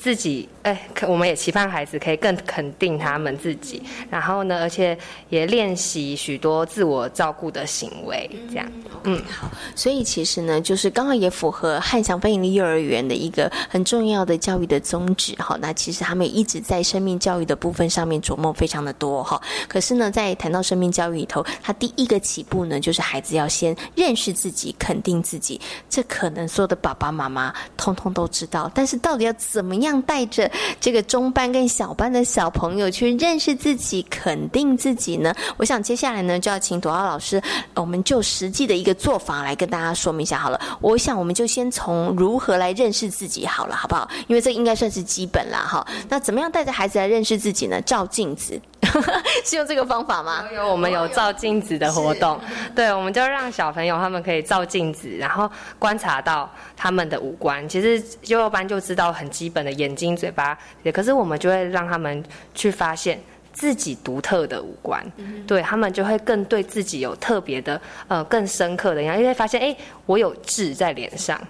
[0.00, 4.96] 自己，哎，我们也期盼孩子可以更肯定他们自己，然后呢，而且
[5.28, 8.66] 也练习许多自我照顾的行为，这样。
[9.04, 9.50] 嗯，好。
[9.76, 15.34] 所以其实呢，就是刚好也符合汉翔飞营利幼儿园的一个很重要的教育的宗旨。
[15.34, 19.22] 哈，那其实他们一直在生命教育的部分上面琢磨非常的多。
[19.22, 25.60] 哈，可是呢，在谈到生命教育里头，他第一个起步呢，就是孩子要先认识自己，肯定自己。
[25.90, 29.89] 这可能所有的爸爸妈妈通通都知道，但是到底要怎么样？
[30.02, 35.34] 带着这个中班跟小班的小朋友去认识自己、肯定自己呢？
[35.56, 37.40] 我想接下来呢，就要请朵奥老师，
[37.74, 40.60] 我们就实际的一个做法来跟大家说明一下好了。
[40.82, 44.06] 我想我们就先从如何来认识自己好了，好不好？
[44.26, 45.86] 因为这应该算是基本啦，哈。
[46.08, 47.80] 那怎么样带着孩子来认识自己呢？
[47.82, 48.60] 照镜子。
[49.44, 50.44] 是用这个方法吗？
[50.54, 52.40] 有，我们有照镜子的活动。
[52.74, 57.68] 对，我们就让小朋友他们可以照镜子，然后观察到他们的五官。
[57.68, 60.58] 其实幼儿班就知道很基本的眼睛、嘴巴，
[60.92, 63.20] 可是我们就会让他们去发现
[63.52, 65.04] 自己独特的五官。
[65.46, 71.40] 对他们就会更对自己有特别的呃更深刻的印象，因为发现哎，我有痣在脸上。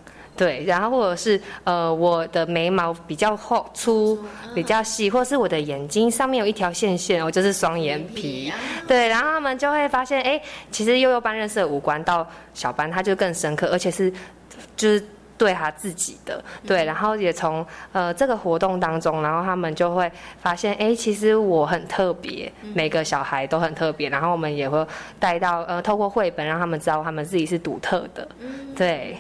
[0.40, 4.18] 对，然后或者是呃，我的眉毛比较厚粗，
[4.55, 8.50] 比较细，或是我的眼睛上面有一条线线，我就是双眼皮。
[8.88, 14.11] 对，然后他们就会发现，哎，其实幼幼班认识的五官到小班，他就更深刻，而且是
[14.74, 15.05] 就是
[15.37, 16.42] 对他自己的。
[16.66, 24.09] 对，然后也从呃这个活动当中，然后他们就会发现，哎，其实我很特别，每个小孩都很特别。
[24.09, 24.87] 然后我们也会
[25.18, 28.26] 带到呃，透过绘本让他们知道他们自己是独特的。
[28.74, 29.18] 对。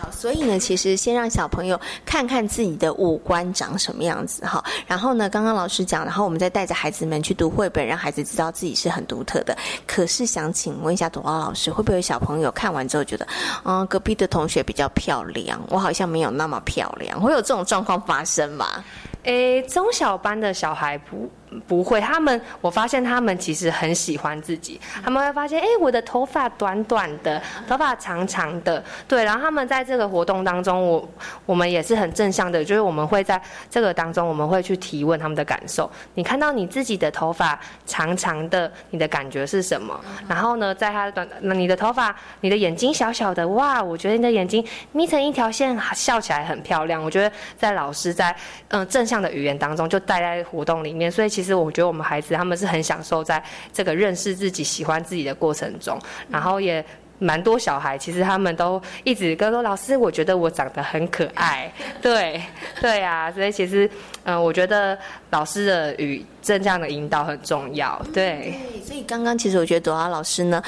[0.00, 4.64] 好，所以呢，其实先让小朋友看看自己的五官长什么样子哈。
[4.86, 9.54] 然后呢，刚刚老师讲，然后我们再带着孩子们去读绘本，让孩子知道自己是很独特的。
[9.86, 13.26] 可是想请问一下朵花老师，会不会有小朋友看完之后觉得，
[13.64, 18.82] 嗯，隔壁的同学比较漂亮，我好像没有那么漂亮，会有这种状况发生吗？
[19.24, 21.30] 诶，中小班的小孩不。
[21.66, 24.80] 不会，他们我发现他们其实很喜欢自己。
[25.02, 29.24] 他们会发现，哎，我的头发短短的，头发长长的，对。
[29.24, 31.08] 然后他们在这个活动当中，我
[31.46, 35.90] 我们也是很正向的，就是我们会在这个当中，我们会去提问他们的感受。
[36.14, 39.98] 你看到你自己的头发长长的，你的感觉是什么？
[40.28, 47.02] 然后呢，在他的短，那你的头发，你的眼睛小小的，哇，我觉得你的眼睛眯成一条线，笑起来很漂亮。
[47.02, 48.34] 我觉得在老师在
[48.68, 55.98] 嗯正向的语言当中，就待在活动里面，所以其实其实我觉得我们孩子他们是很享受在这个认识自己、喜欢自己的过程中，
[56.28, 56.84] 然后也
[57.18, 61.72] 蛮多小孩，其实他们都一直跟说：“老师，我觉得我长得很可爱。”
[62.02, 62.42] 对，
[62.78, 63.88] 对啊，所以其实，
[64.24, 64.98] 嗯，我觉得
[65.30, 66.24] 老师的语。
[66.42, 68.58] 正向的引导很重要，对。
[68.72, 70.62] 对，所以刚刚其实我觉得朵拉老师呢，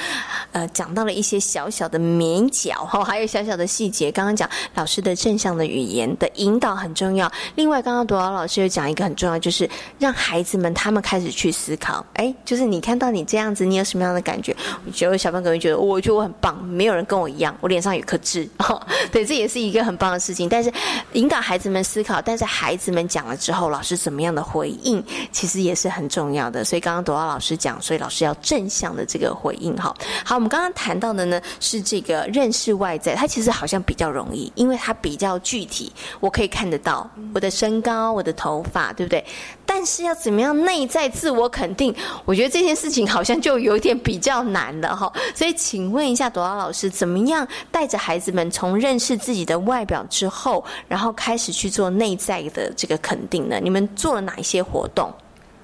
[0.51, 4.11] 呃，讲到了一些小小的美角哈，还有小小的细节。
[4.11, 7.29] 刚刚讲老师的正向的语言的引导很重要。
[7.55, 12.05] 另外，刚刚朵拉老师又讲一个很重要，就是让孩子们他们开始去思考。
[12.13, 14.55] 哎，就是你看到你这样子，你有什么样的感觉？
[14.85, 18.47] 我觉得小朋友可能觉得，我觉得我很棒，没有人跟我一样，我脸上有颗痣。
[18.59, 18.79] 哦
[19.11, 20.47] 对，这也是一个很棒的事情。
[20.47, 20.71] 但是
[21.13, 25.63] 引导孩子们思考，但是孩子们讲了之后，老师怎么样的回应，其实。
[25.63, 29.95] 也是很重要的，所以刚刚朵拉老师讲，所以老师要正向的这个回应哈。
[30.25, 35.89] 好，我们刚刚谈到的呢是这个认识外在，它其实好像比较容易，因为它比较具体，
[36.19, 39.23] 我可以看得到我的身高、我的头发，对不对？
[39.65, 41.93] 但是要怎么样内在自我肯定，
[42.25, 45.11] 我觉得这件事情好像就有点比较难了哈。
[45.33, 53.59] 所以请问一下朵拉老师，怎么样带着孩子们从认识自己的外表之后，然后开始去做内在的这个肯定呢？
[53.61, 55.11] 你们做了哪一些活动？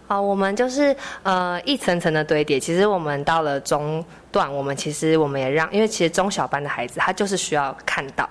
[0.08, 2.60] 好，我们就是呃一层层的堆叠。
[2.60, 8.28] 其实我们到了中段，我们其实我们也让，因为其实中小班的孩子他就是需要看到，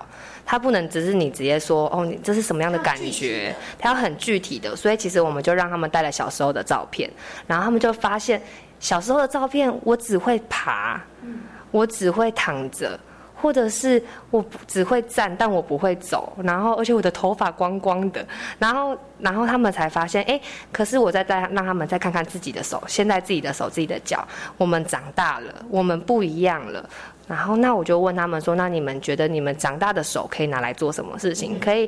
[0.49, 4.75] 他不能只是你直接说哦，你这是什么样的感觉，他要很具体的。
[4.75, 7.07] 所以其实我们就让他们带了小时候的照片，
[7.45, 8.41] 然后他们就发现
[8.79, 10.99] 小时候的照片，我只会爬，
[11.69, 12.99] 我只会躺着。
[13.41, 20.37] 或者是我只会站，但我不会走，然后而且我的头发光光的，然后然后他们才发现，哎，
[20.73, 26.89] 可是我再再让他们再看看自己的手，现在自己的手、自己的脚，我们长大了，我们不一样了。
[27.29, 31.57] 然后那我就问他们说，那你们觉得你们长大的手可以拿来做什么事情？
[31.59, 31.87] 可以。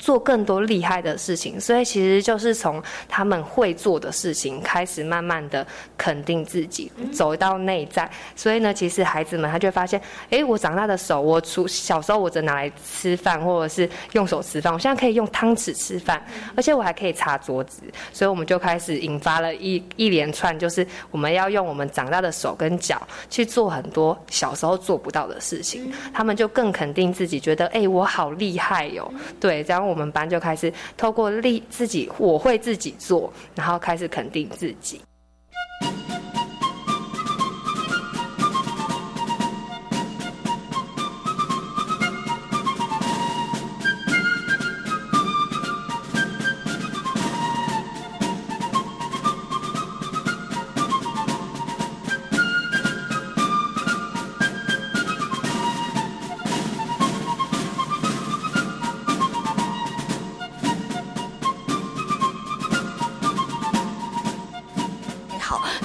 [0.00, 5.64] 做更多厉害的事情，所以其实就是从他们会做的事情开始，慢慢的
[5.98, 8.10] 肯定自己，走到内在。
[8.34, 16.24] 所以呢，其实孩子们他就发现，哎，我长大的手，我除小时候我只拿来吃饭或者是用手吃饭，我现在可以用汤匙吃饭，
[16.56, 17.82] 而且我还可以擦桌子。
[18.10, 25.92] 所以我们就开始引发了一一连串，就是我们要用我们长大的手跟脚去做很多小时候做不到的事情。
[26.14, 29.12] 他们就更肯定自己，觉得哎，我好厉害哟。
[29.38, 29.89] 对，然后。
[29.90, 35.00] 我们班就开始透过立自己，我会自己做，然后开始肯定自己。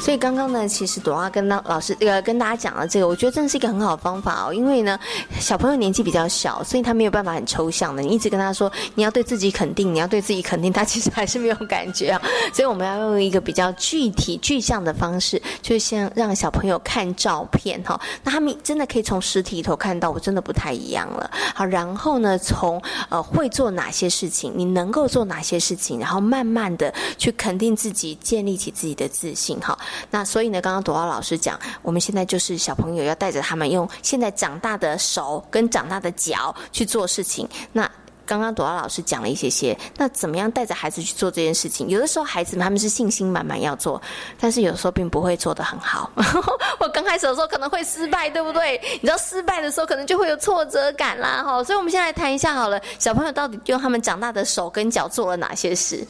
[0.05, 4.53] 所以刚刚呢，其实朵拉跟老老师呃跟大家讲了这个，我觉得真的是一个很好的方法哦。
[4.53, 4.99] 因为呢，
[5.39, 8.03] 小朋友年纪比较小，所以他没有办法很抽象的。
[8.03, 12.21] 你一直跟他说你要对自己肯定，你要对自己肯定，他其实还是没有感觉啊。
[12.53, 17.99] 所以我们要用一个比较具体具象的方式，就是先让小朋友看照片哈。
[18.23, 21.31] 那他们真的可以从实体里头看到，我真的不太一样了。
[21.55, 22.79] 好，然后呢，从
[23.09, 29.75] 呃会做哪些事情，你能够做哪些事情，然后慢慢的去肯定自己，建立起自己的自信哈。
[30.09, 37.47] 那所以呢，刚刚朵拉老师讲，我们现在就是小朋友要带着他们用现在长大的手跟长大的脚去做事情。
[37.71, 37.89] 那
[38.27, 41.87] 刚刚朵拉老师讲了一些些，那怎么样带着孩子去做这件事情？
[41.89, 44.01] 有的时候孩子们他们是信心满满要做，
[44.39, 46.09] 但是有时候并不会做得很好。
[46.79, 48.81] 我刚开始的时候可能会失败，对不对？
[48.93, 51.63] 你知道失败的时候可能就会有挫折感啦，哈。
[51.63, 56.03] 所以我们先来谈一下好了，小朋友到底用他们长大的手跟脚做了哪些事？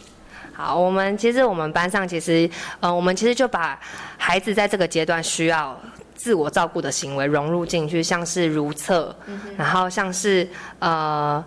[0.56, 2.50] 好，我们其实我们班上其实，
[2.80, 3.78] 呃，我们其实就把
[4.18, 5.78] 孩子在这个阶段需要
[6.16, 9.14] 自我照顾的行为融入进去，像是如厕，
[9.58, 10.48] 然后像是
[10.80, 11.44] 呃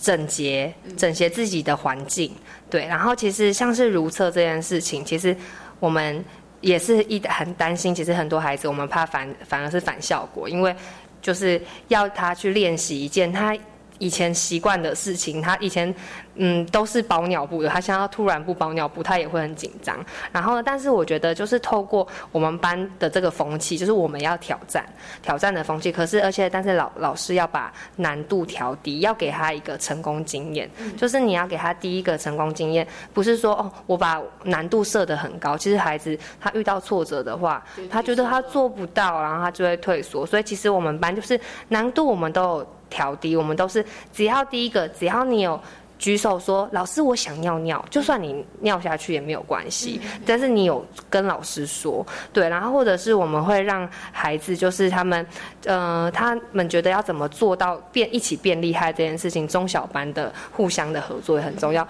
[0.00, 2.34] 整洁、整洁自己的环境，
[2.70, 5.36] 对，然后其实像是如厕这件事情，其实
[5.78, 6.24] 我们
[6.62, 10.74] 也是一很担心，其实很多孩子我们怕反反而是反效果，因为
[11.20, 13.54] 就是要他去练习一件他。
[14.00, 15.94] 以前习惯的事情，他以前
[16.34, 19.94] 嗯都是包尿布的，他现在突然不包尿布，他也会很紧张。
[20.32, 24.84] 然后，但是我觉得就是透过我们班的这个风气，就是我们要挑战
[25.22, 25.92] 挑战的风气。
[25.92, 30.68] 可是，而且但是老老师要把难度调低，要给他一个成功经验。
[30.96, 35.58] 就是你要给他第一个成功经验，不是说哦我把难度设得很高。
[35.58, 40.24] 其实孩子他遇到挫折的话，他觉得他做不到，然后他就会退缩。
[40.24, 41.38] 所以其实我们班就是
[41.68, 42.66] 难度我们都有。
[42.90, 43.82] 调低，我们都是
[44.12, 45.58] 只要第一个，只要你有
[45.98, 55.26] 举手说老师我想尿尿，就算你尿下去也没有关系，但是你有跟老师说，对，然后或者是我们会让孩子就是他们，
[55.64, 61.86] 呃，他们觉得要怎么做到变一起变厉害这件事情，中小班的互相的合作也很重要。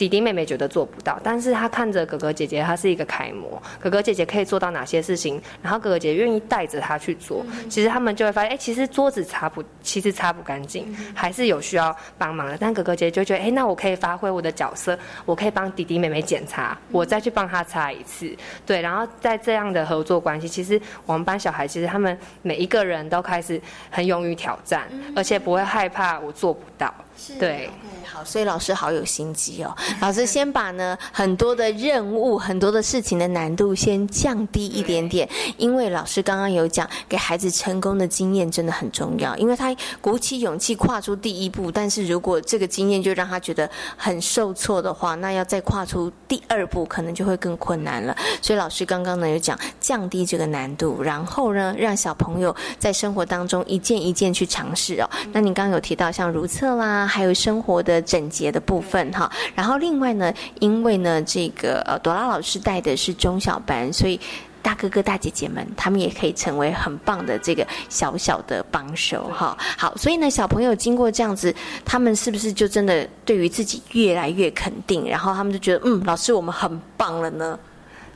[0.00, 3.62] 弟弟妹妹觉得做不到，但是他看着哥哥姐姐，他是一个楷模。
[3.78, 12.56] 哥哥姐姐可以做到哪些事情，然后哥哥姐姐愿意带着他去做，其实他们就会发现，哎，其实桌子擦不，其实擦不干净，还是有需要帮忙的。
[12.58, 18.34] 但哥哥姐姐就觉得，哎，那我可以发挥我的角色，我可以帮弟弟妹妹检查，我再去帮他擦一次。
[18.64, 26.94] 对，然后在这样的合作关系，其实我们班小孩其实他们每一个人都开始很勇于挑战，而且不会害怕我做不到。
[27.38, 27.70] 对，
[28.04, 29.76] 好，所以老师好有心机哦。
[30.00, 48.16] 老师先把呢很多的任务、很多的事情的难度先降低一点点，因为老师刚刚有讲，给孩子成功的经验真的很重要，因为他鼓起勇气跨出第一步，但是如果这个经验就让他觉得很受挫的话，那要再跨出第二步，可能就会更困难了。
[48.42, 55.08] 所以老师刚刚呢有讲降低这个难度，然后呢让小朋友在生活当中一件一件去尝试哦。
[55.32, 57.09] 那你刚刚有提到像如厕啦。
[57.10, 64.18] 还有生活的整洁的部分哈，然后另外呢，因为呢，这个呃，朵拉老师带的是中小班，所以
[64.62, 69.56] 大哥哥大姐姐们他们也可以成为很棒的这个小小的帮手哈。
[69.76, 71.52] 好，所以呢，小朋友经过这样子，
[71.84, 77.58] 他们是不是就真的对于自己越来越肯定，然后他们就觉得嗯，老师我们很棒了呢？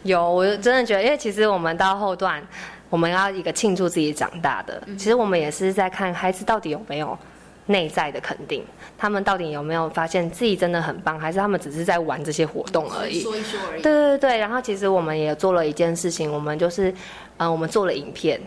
[0.02, 2.42] 有，我真的觉得，因为其实我们到后段，
[2.90, 7.18] 我们要一个庆祝自己长大的，其实我们也是在看孩子到底有没有。
[7.66, 8.62] 内在的肯定，
[8.98, 13.20] 他们到底有没有发现自己真的很棒，还是他们只是在玩这些活动而已？
[13.20, 13.82] 说一说而已。
[13.82, 16.94] 对对对然后其实我们也做了一件事情，我们就是，
[17.38, 18.40] 嗯，我们做了影片，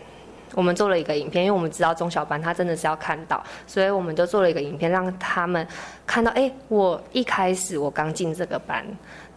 [0.54, 5.66] 我们做了一个影片，因为我们知道中小班他真的是要看到，所以我们就做了一个影片，让他们
[6.06, 8.86] 看到，哎，我一开始我刚进这个班。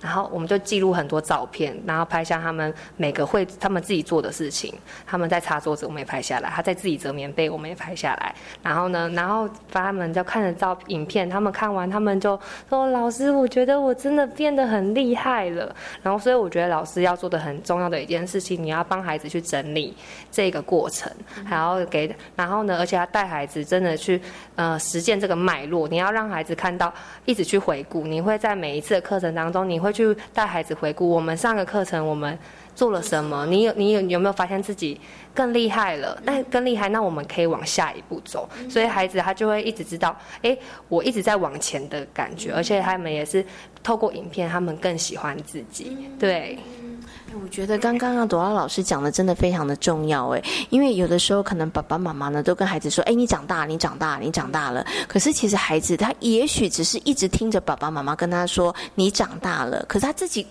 [0.01, 4.73] 然后我们就记录很多照片，然后拍下他们每个会他们自己做的事情。
[5.05, 8.35] 他们在擦桌子，我们也拍下来；他在自己折棉被，我们也拍下来。
[8.61, 12.39] 然后呢，然后他们就看着照影片，他们看完，他们就
[12.69, 19.93] 说：“老师，我觉得我真的变得很厉害了。”然后，所以我觉得老师要做的很重要的一件事情，你要帮孩子去整理
[20.31, 20.91] 这个过程。
[20.91, 21.11] 程，
[21.45, 24.21] 还要给，然后呢，而且要带孩子真的去
[24.55, 25.87] 呃实践这个脉络。
[25.87, 26.93] 你要让孩子看到，
[27.25, 28.05] 一直去回顾。
[28.05, 32.37] 你会在每一次的课程当中，你会去带孩子回顾我们上个课程我们
[32.75, 33.45] 做了什么。
[33.45, 34.99] 你有你有有没有发现自己
[35.33, 36.19] 更厉害了？
[36.23, 38.49] 那更厉害，那我们可以往下一步走。
[38.69, 40.57] 所以孩子他就会一直知道，哎，
[40.89, 43.45] 我一直在往前的感觉，而且他们也是
[43.83, 45.97] 透过影片，他们更喜欢自己。
[46.19, 46.57] 对。
[47.43, 54.85] 我觉得刚刚啊，朵拉老师讲的真的非常的重要哎，因为有的时候可能爸爸妈妈呢都跟孩子说，哎，你长大，你长大，你长大了。
[55.07, 60.45] 可是其实孩子他也许只是一直听着爸爸妈妈跟他说你长大了，可是他自己。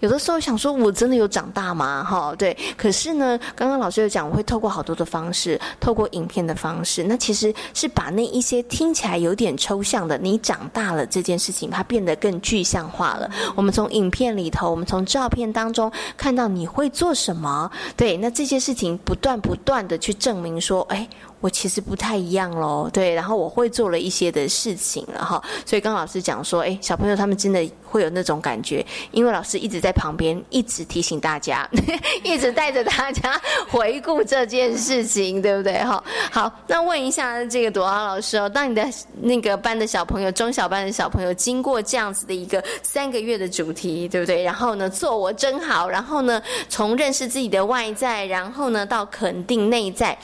[0.00, 2.04] 有的时候想说，我真的有长大吗？
[2.04, 2.54] 哈，对。
[2.76, 13.30] 可是呢，刚刚老师有讲，我会透过好多的方式，透过影片的方式，那其实是把那一些听起来有点抽象的“你长大了”这件事情，它变得更具象化了。
[13.56, 21.08] 我们从影片里头，我们从照片当中看到你会做什么，对，那这些事情不断不断的去证明说，哎。
[21.40, 31.68] 我其实不太一样喽，对，然后我会做了一些的事情了哈，所以刚老师讲说，哎，小朋友他们真的会有那种感觉，因为老师一直在旁边，一直提醒大家，
[32.22, 35.82] 一直带着大家回顾这件事情，对不对？
[35.82, 38.86] 哈，好，那问一下这个朵拉老师哦，当你的
[39.22, 44.42] 那个班的小朋友，中小班的小朋友，经过这样子的一个三个月的主题，对不对？
[44.42, 50.18] 然后呢，做我真好，然后呢，从认识自己的外在，然后呢，到肯定内在。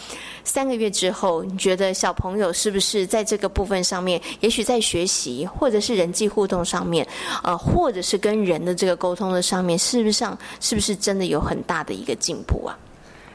[0.46, 7.06] 三个月之后，你觉得小朋友是不是在这个部分上面，也许在学习，或者是人际互动上面，
[7.42, 12.78] 呃，或者是跟人的这个沟通的上面，是不是上是不是真的有很大的一个进步啊？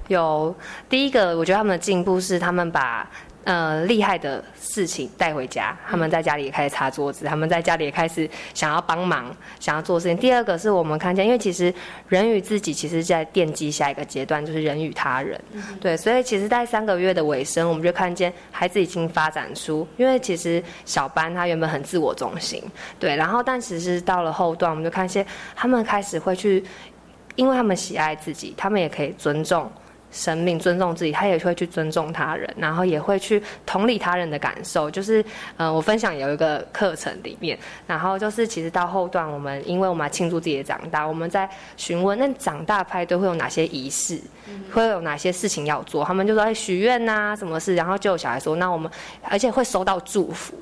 [0.07, 0.55] 有，
[0.89, 3.07] 第一个，我觉得他们的进步是他们把。
[3.43, 10.15] 呃，厉害的事情带回家，他们在家里也开始擦桌子，他们在家里也开始想要帮忙，想要做事情。
[10.15, 11.73] 第二个是我们看见，因为其实
[12.07, 15.41] 人与自己，其实在奠基下一个阶段就是人与他人，
[15.79, 22.63] 对，所以其实，在三个月的尾声，我们就看见孩子已经发展出，因为其实小班他原本很自我中心，
[22.99, 25.25] 对，然后但其实到了后段，我们就看见
[25.55, 26.63] 他们开始会去，
[27.35, 29.67] 因为他们喜爱自己，他们也可以尊重。
[30.11, 34.91] 生命尊重自己，他也会去尊重他人，然后也会去同理他人的感受。
[34.91, 35.23] 就是，
[35.57, 37.57] 呃，我分享有一个课程里面，
[37.87, 44.19] 然后就是其实到后段，我们因为我们要庆祝自己的长大，我们在询问那长大派对会有哪些仪式，
[44.71, 46.03] 会有哪些事情要做。
[46.03, 48.91] 他们就说哎许愿呐，什么事，然后就有小孩说那我们
[49.21, 50.53] 而且会收到祝福，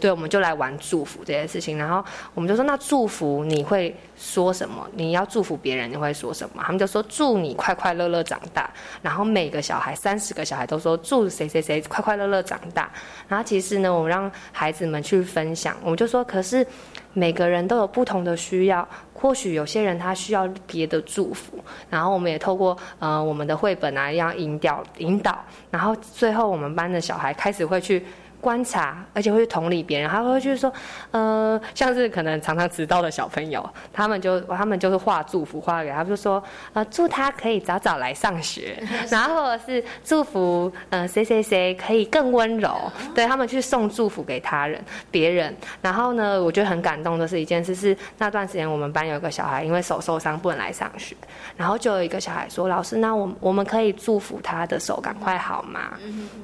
[0.00, 1.78] 对，我们就来玩祝福这件事情。
[1.78, 2.04] 然后
[2.34, 4.84] 我们就说那祝福你会说什么？
[4.94, 6.62] 你要祝福别人你会说什么？
[6.66, 8.68] 他们就说祝你快快乐乐长大。
[9.00, 12.90] 然后每个小孩，三十个小孩都说祝谁谁谁快快乐乐长大。
[13.28, 16.66] 然后其实呢，我让孩子们去分享，我们就说，可是
[17.12, 21.62] 每个人都有不同的需要，或许有些人他需要别的祝福。
[21.88, 25.38] 然后我们也透过呃我们的绘本啊，要引导引导。
[25.70, 28.04] 然后最后我们班的小孩开始会去。
[28.40, 30.72] 观察，而且会去同理别人，他会就是说，
[31.10, 38.80] 呃，像是可能常常迟到的小朋友，他们就他们就是画祝福画给他，就说，呃，祝他可以早早来上学，
[39.10, 45.54] 然后或者是祝福，呃，谁谁谁可以更温柔，对他们去送祝福给他人、别人。
[45.82, 51.16] 然后呢，我觉得很感动的是一件事，是那段时间我们班有一个小孩因为手受伤不能来上学，
[51.56, 55.98] 然后就有一个小孩说，老师，那我我们可以祝福他的手赶快好吗？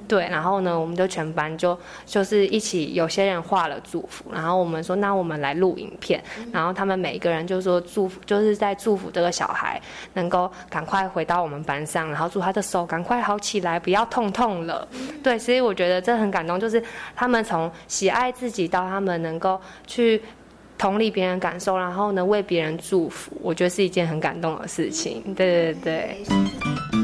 [0.08, 1.78] 对，然后呢，我们就全班就。
[2.06, 6.22] 就是一起，有些人画了祝福，然后我们说，那我们来录影片，
[6.52, 9.80] 然后他们每一个人就说祝福，就是在祝福这个小孩
[10.12, 14.86] 能够赶快回到我们班上，然后祝他的手赶快好起来，不要痛痛了。
[15.22, 16.82] 对，所以我觉得这很感动，就是
[17.14, 20.22] 他们从喜爱自己到他们能够去
[20.76, 25.22] 同理别人感受，然后呢为别人祝福，我觉得是一件很感动的事情。
[25.34, 27.03] 对对对。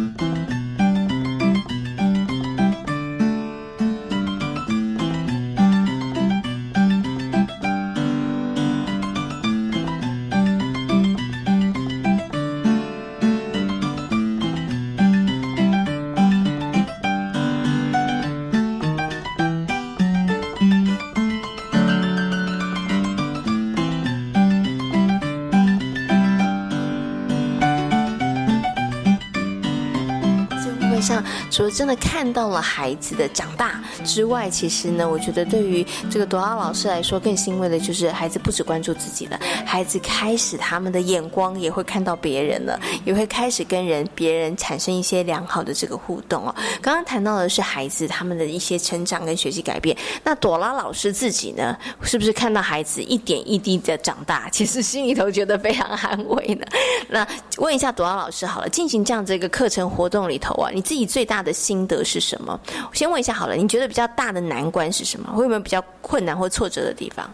[31.61, 46.55] 说真的看到了孩子的长大之外，其实呢，我觉得对于这个朵拉老师来说，更欣慰的就是孩子不只关注自己了，孩子开始他们的眼光也会看到别人了，也会开始跟人别人产生一些良好的这个互动哦。
[46.81, 49.95] 刚刚谈到的是孩子他们的一些成长跟学习改变，
[50.25, 56.65] 那朵拉老师自己呢，是不是看到孩子一点一滴的长大，其实心里头觉得非常安慰呢？
[57.11, 57.27] 那
[57.59, 62.59] 问一下朵拉老师好了，进行这样这个课程活动里头啊，你自己最大的心得是什么？
[62.89, 65.33] 我先问一下好了，你觉得比较大的难关是什么？
[65.33, 67.31] 会不会比较困难或挫折的地方？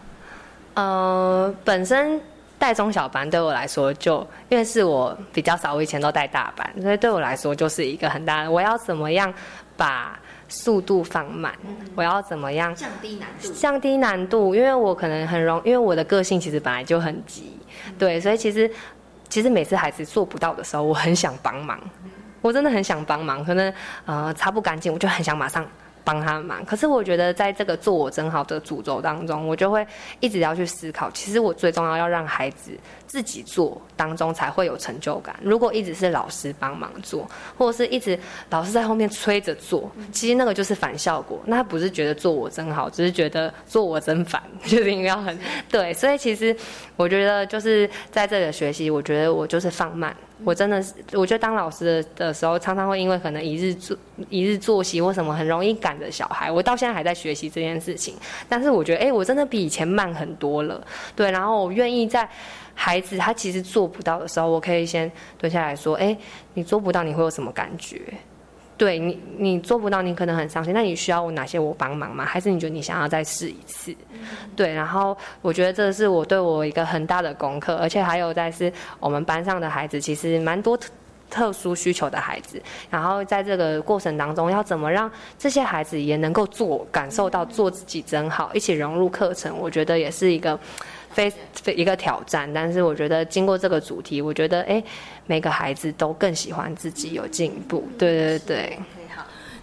[0.75, 2.21] 呃，本身
[2.59, 9.33] 带中小班对我来说，就因为是我比较少，我以前都带大班，所以对我来说就是一个很大的，我要怎么样
[9.75, 11.53] 把速度放慢？
[11.95, 13.53] 我要怎么样降低难度？
[13.53, 17.57] 降低难度，因为我可能很容，因为我的个性其实本来就很急，
[17.97, 18.69] 对，所以其实
[19.29, 21.79] 其实每次孩子做不到的时候，我很想帮忙，
[22.47, 23.73] 我真的很想帮忙，可能
[24.05, 25.65] 呃擦不干净，我就很想马上。
[26.07, 29.85] 帮他忙，可是我觉得在这个做我真好的诅咒当中，我就会
[30.21, 32.71] 一直要去思考，其实我最重要要让孩子
[33.05, 35.35] 自己做当中才会有成就感。
[35.41, 38.17] 如果一直是老师帮忙做，或者是一直
[38.49, 41.41] 老师在后面催着做，其实那个就是反效果。
[41.45, 45.37] 那他不是觉得做我真好，只是觉得做我真烦， 就是因为要很
[45.69, 45.93] 对。
[45.93, 46.55] 所以其实
[46.95, 50.15] 我觉得就是在这里学习，我觉得我就是放慢。
[50.43, 53.97] 我真的是，我觉得当老师的时候，常常会因为可能一日作
[54.29, 56.51] 一日作息或什么，很容易赶着小孩。
[56.51, 58.15] 我到现在还在学习这件事情，
[58.47, 60.79] 但是我觉得，哎，我真的比以前慢很多了。
[61.15, 62.29] 对，然后我愿意在
[62.75, 66.15] 孩子他其实做不到的时候，我可以先蹲下来说，哎，
[66.53, 67.99] 你做不到，你会有什么感觉？
[68.77, 70.73] 对你，你做不到，你可能很伤心。
[70.73, 72.23] 那你需要我哪些我帮忙吗？
[72.23, 73.95] 还是你觉得你想要再试一次？
[74.55, 80.89] 对，然后我觉得这是我对我一个很大的功课，而且还有在是我们班上的孩子，其实蛮多特
[81.29, 82.61] 特殊需求的孩子。
[82.89, 90.59] 然后在这个过程当中，要怎么让这些孩子也能够做，感受到做自己真好，一起融入课程，我觉得也是一个。
[91.17, 94.83] 非非一个挑战，但是我觉得经过这个主题，我觉得哎，
[95.25, 98.79] 每个孩子都更喜欢自己有进步，对对对。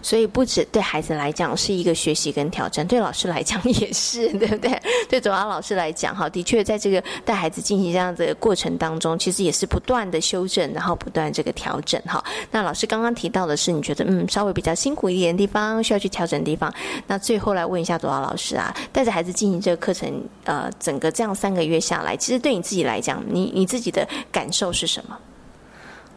[0.05, 4.79] 所以不止对孩子来讲是一个学习跟挑战，对老师来讲 也是，对不对？
[5.09, 12.23] 对左要老师来讲，哈，的确在这个带孩子进行这样的过程当中，其实也是不断的修正，然后不断这个调整，哈。
[12.51, 16.71] 那老师刚刚提到的是，你觉得嗯稍微比较辛苦一点的地方，需要去调整的地方。
[17.07, 25.17] 那最后来问一下左要老师啊，带着孩子进行这个课程，呃，整个这样三个月下来，其实对你自己来讲，你你自己的感受是什么？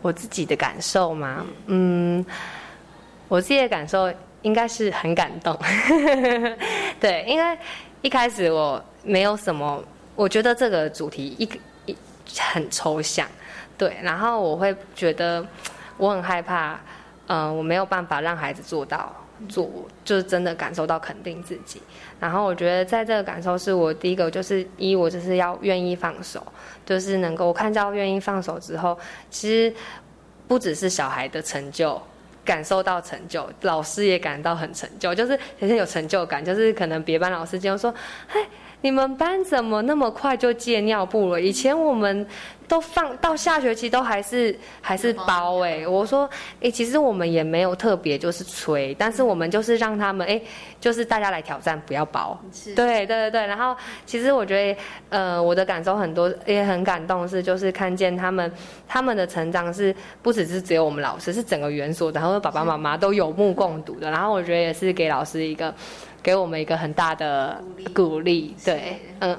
[0.03, 1.47] 我自己的感受吗？
[1.69, 2.23] 嗯。
[3.29, 4.13] 我自己的感受
[4.43, 5.57] 应该是很感动，
[6.99, 7.59] 对，因为
[8.01, 9.83] 一开始我没有什么，
[10.17, 11.49] 我觉得这个主题一
[11.87, 11.97] 一
[12.41, 13.27] 很抽象，
[13.77, 15.45] 对，然后我会觉得
[15.97, 16.81] 我很害怕，
[17.27, 19.15] 嗯，我没有办法让孩子做到
[19.49, 19.69] 做，
[20.05, 21.83] 就是真的感受到肯定自己。
[22.21, 26.41] 然后我觉得在这个感受是我第一个，就是一我就是要愿意放手，
[26.87, 28.99] 就是能够看到愿意放手之后，
[29.31, 29.75] 其实
[30.47, 32.01] 不只是小孩的成就。
[32.49, 36.43] 感受到成就，老师也感到很成就，就是很有成就感。
[36.43, 37.95] 就是可能别班老师就说
[38.27, 38.41] ：“嘿，
[38.81, 41.39] 你们班怎么那么快就戒尿布了？
[41.39, 42.27] 以前我们……”
[42.69, 46.29] 都放到下学期都还是还是包哎，我说
[46.61, 50.41] 哎，其实我们也没有特别就是催，但是我们就是让他们哎，
[50.79, 52.39] 就是大家来挑战不要包，
[52.77, 53.47] 对对对对。
[53.47, 58.53] 然后其实我觉得呃，我的感受很多也很感动，是就是看见他们
[58.87, 64.11] 他们的成长是不只是只有我们老师，是整个园所，然后爸爸妈妈都有目共睹的。
[64.11, 65.75] 然后我觉得也是给老师一个
[66.23, 67.65] 给我们一个很大的
[67.95, 69.37] 鼓励，对，嗯。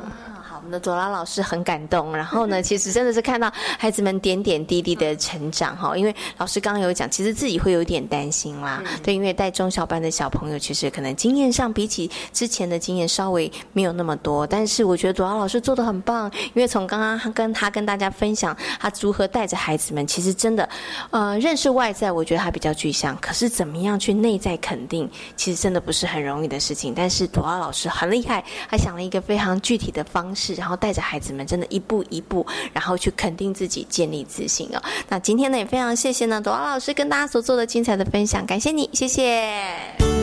[0.69, 5.97] 的朵拉老师很感动，然后呢， 其实真的是看到孩子们点点滴滴的成长哈。
[5.97, 14.45] 因为老师刚刚有讲，其实自己会有点担心啦，对，因为带中小班的小朋友，其实可能经验上比起之前的经验稍微没有那么多。
[14.45, 20.67] 但是我觉得朵拉老师做的很棒，因为从刚刚跟他跟大家分享他如何带着孩子们，其实真的，
[21.11, 26.93] 呃，认识外在，我觉得他比较具象，可是怎么样去内在肯定，其实真的不是很容易的事情。
[26.95, 30.58] 但是朵拉老师很厉害，他想了一个非常具体的方式。
[30.59, 34.81] 然后带着孩子们，真的一步一步，然后去肯定自己，建立自信哦。
[35.07, 40.18] 那今天呢，也非常谢谢呢，朵拉老师跟大家所做的精彩的分享，感谢你，谢谢。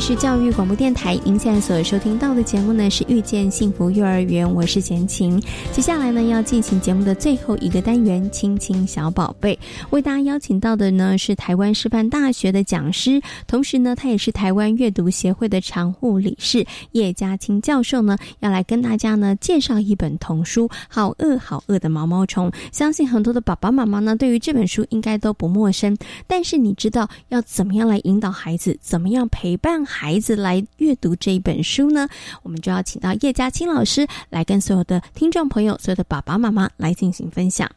[0.00, 5.40] 是教育广播电台，您现在所收听到的节目呢是遇见幸福幼儿园，我是贤琴。
[5.72, 9.58] 接下来呢要进行节目的最后一个单元，亲亲小宝贝，
[9.90, 22.50] 为大家邀请到的呢是台湾师范大学的讲师，同时呢他也是台湾阅读协会的常务理事叶嘉清教授呢，要来跟大家呢介绍一本童书《好饿好饿的毛毛虫》。
[22.70, 29.85] 相信很多的爸爸妈妈呢对于这本书应该都不陌生，但是你知道要怎么样来引导孩子，怎么样陪伴？
[29.86, 32.08] 孩子来阅读这一本书呢？
[32.42, 37.70] 我们就要请到叶嘉青老师来跟所有的听众朋友、所有的爸爸妈妈来进行分享。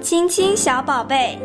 [0.00, 1.38] 亲亲小宝贝。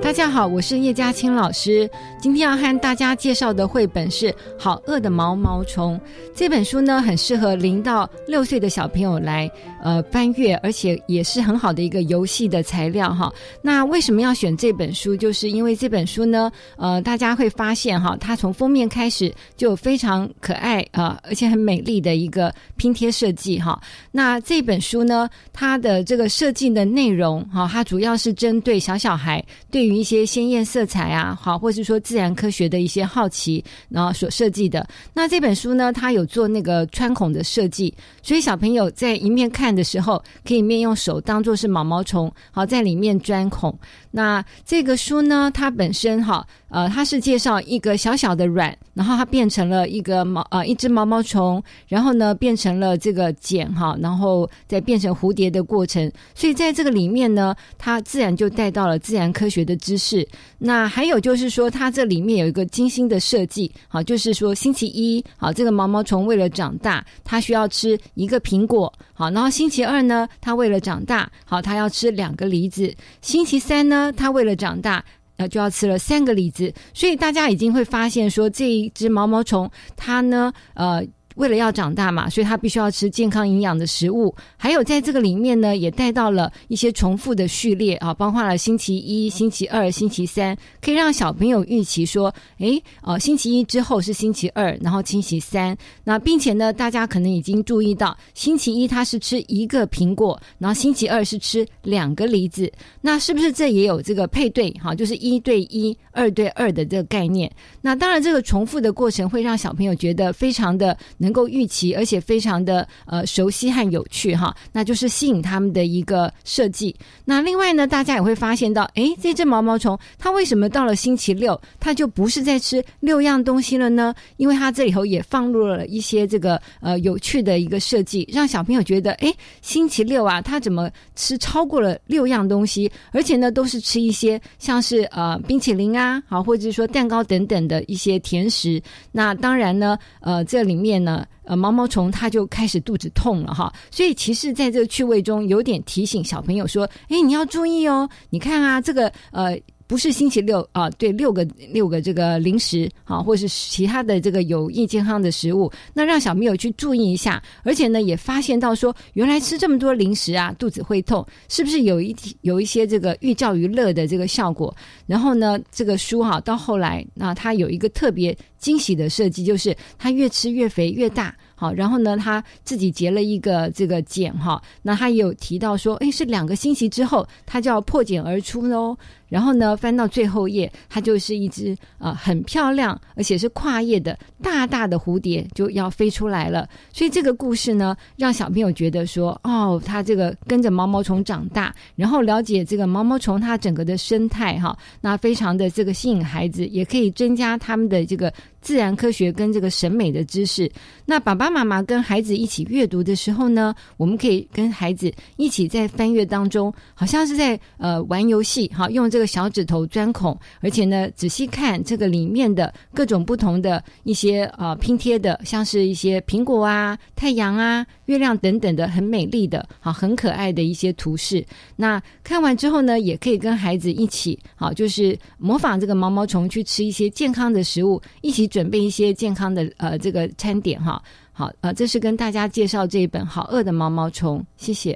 [0.00, 1.88] 大家好，我是叶嘉青老师。
[2.22, 5.98] 今天要和大家介绍的绘本是《好饿的毛毛虫》。
[6.32, 9.50] 这本书呢，很适合零到六岁的小朋友来
[9.82, 13.28] 呃翻阅，而且也是很好的一个游戏的材料哈。
[13.60, 15.16] 那为什么要选这本书？
[15.16, 23.82] 就是因为这本书呢，呃，大家会发现哈，它从封面开始就非常可爱啊，而且很美丽的一个拼贴设计哈。
[24.12, 34.86] 那这本书呢，它的这个设计的内容哈，它主要是针对小小孩对于一些鲜艳色彩啊，好，或是说自然科学的一些好奇，然后所设计的。
[35.14, 43.74] 那这本书呢，它有做那个穿孔的设计，所以小朋友在一面看的时候，可以面用手当做是毛毛虫，好在里面钻孔。
[44.10, 56.12] 那这个书呢，它本身哈，呃，它是介绍一个小小的卵，然后它变成了一个毛呃一只毛毛虫，然后呢变成了这个茧哈，然后再变成蝴蝶的过程。
[56.34, 60.28] 所以在这个里面呢，它自然就带到了自然科学的知识。
[60.58, 74.12] 那还有就是说，它这这里面有一个精心的设计，好，就是说星期一，好，这个毛毛虫为了长大，它需要吃一个苹果，好，然后星期二呢，它为了长大，好，它要吃两个梨子，星期三呢。
[74.16, 75.04] 它为了长大，
[75.36, 81.06] 呃，就要吃了三个梨子，所以大家已经会发现说，这一只毛毛虫，它呢，呃。
[81.36, 84.34] 为了要长大嘛，所以他必须要吃健康营养的食物。
[84.56, 95.76] 还有在这个里面呢，也带到了一些重复的序列啊，包括了星期一、星期二、星期三，可以让小朋友预期说，哎，哦，星期一之后是星期二，然后星期三。
[96.04, 102.70] 那并且呢，大家可能已经注意到，星期一他是吃一个苹果，然后星期二是吃两个梨子。
[103.00, 104.70] 那是不是这也有这个配对？
[104.72, 107.50] 哈，就是一对一、二对二的这个概念。
[107.80, 110.96] 那当然，这个重复的过程会让小朋友觉得非常的。
[111.22, 116.94] 能够预期，而且非常的呃熟悉和有趣哈，那就是吸引他们的一个设计。
[117.24, 124.12] 那另外呢，大家也会发现到，哎，这只毛毛虫它为什么到了星期六，它就不是在吃六样东西了呢？
[124.36, 132.90] 因为它这里头也放入了一些这个呃有趣的一个设计，让小朋友觉得，哎，星期六啊，它怎么吃超过了六样东西？
[133.12, 138.82] 而且呢，都是吃一些像是呃冰淇淋啊，好，或者是说蛋糕等等的一些甜食。
[139.12, 141.11] 那当然呢，呃，这里面呢。
[141.44, 149.58] 呃，毛毛虫它就开始肚子痛了哈，所以其实在这个趣味中有点提醒小朋友说，哎，你要注意哦，你看啊，这个呃。
[149.92, 164.74] 不是星期六啊，对，六个六个这个零食啊，或是其他的这个有益健康的食物，那让小朋友去注意一下，而且呢，也发现到说，原来吃这么多零食啊，肚子会痛，是不是有一有一些这个寓教于乐的这个效果？
[165.06, 171.36] 然后呢，这个书哈，到后来那它有一个特别惊喜的设计，就是它越吃越肥越大。
[171.54, 178.96] 好，然后呢，他自己结了一个这个茧哈，那他也有提到说，哎，是两个星期之后，他就要破茧而出喽。
[179.32, 186.68] 然后呢，翻到最后页，它就是一只啊很漂亮，而且是跨页的大大的蝴蝶就要飞出来了。
[186.92, 198.30] 所以这个故事呢，让小朋友觉得说，哦，他这个跟着毛毛虫长大，然后了解这个毛毛虫它整个的生态哈，那非常的这个吸引孩子，也可以增加他们的这个。
[198.62, 200.70] 自然科学跟这个审美的知识，
[201.04, 221.44] 那爸爸妈妈跟孩子一起阅读的时候呢，我们可以跟孩子一起在翻阅当中，好像是在呃玩游戏，哈，用这个小指头钻孔，而且呢仔细看这个里面的各种不同的一些呃拼贴的，像是一些苹果啊、太阳啊、月亮等等的很美丽的、好很可爱的一些图示。
[221.74, 228.42] 那看完之后呢，也可以跟孩子一起，好就是模仿这个毛毛虫去吃一些健康的食物，一起。
[228.52, 231.02] 准备一些健康的呃这个餐点哈，
[231.32, 234.94] 好呃，这是跟大家介绍这一本《好饿的毛毛虫》，谢谢。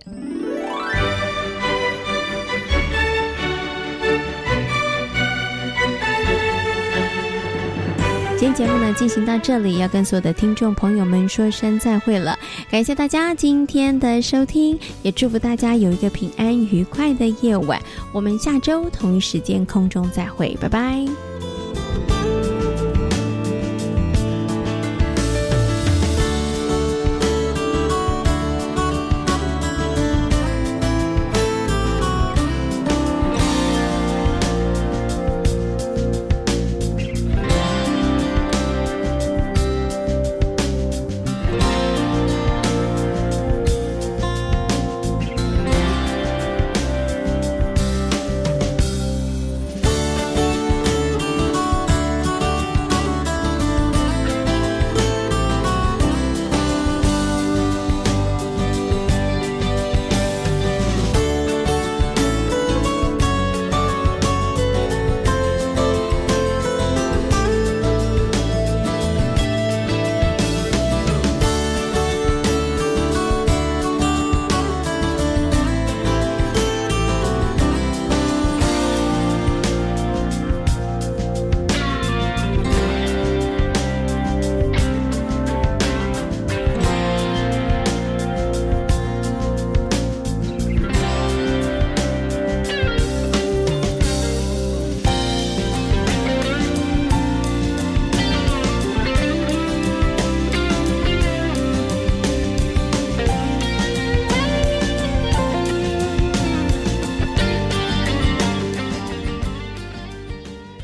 [8.38, 12.38] 今天节目呢进行到这里，要跟所有的听众朋友们说声再会了。
[12.70, 17.80] 感谢大家今天的收听，也祝福大家有一个平安愉快的夜晚。
[18.12, 21.06] 我们下周同一时间空中再会，拜拜。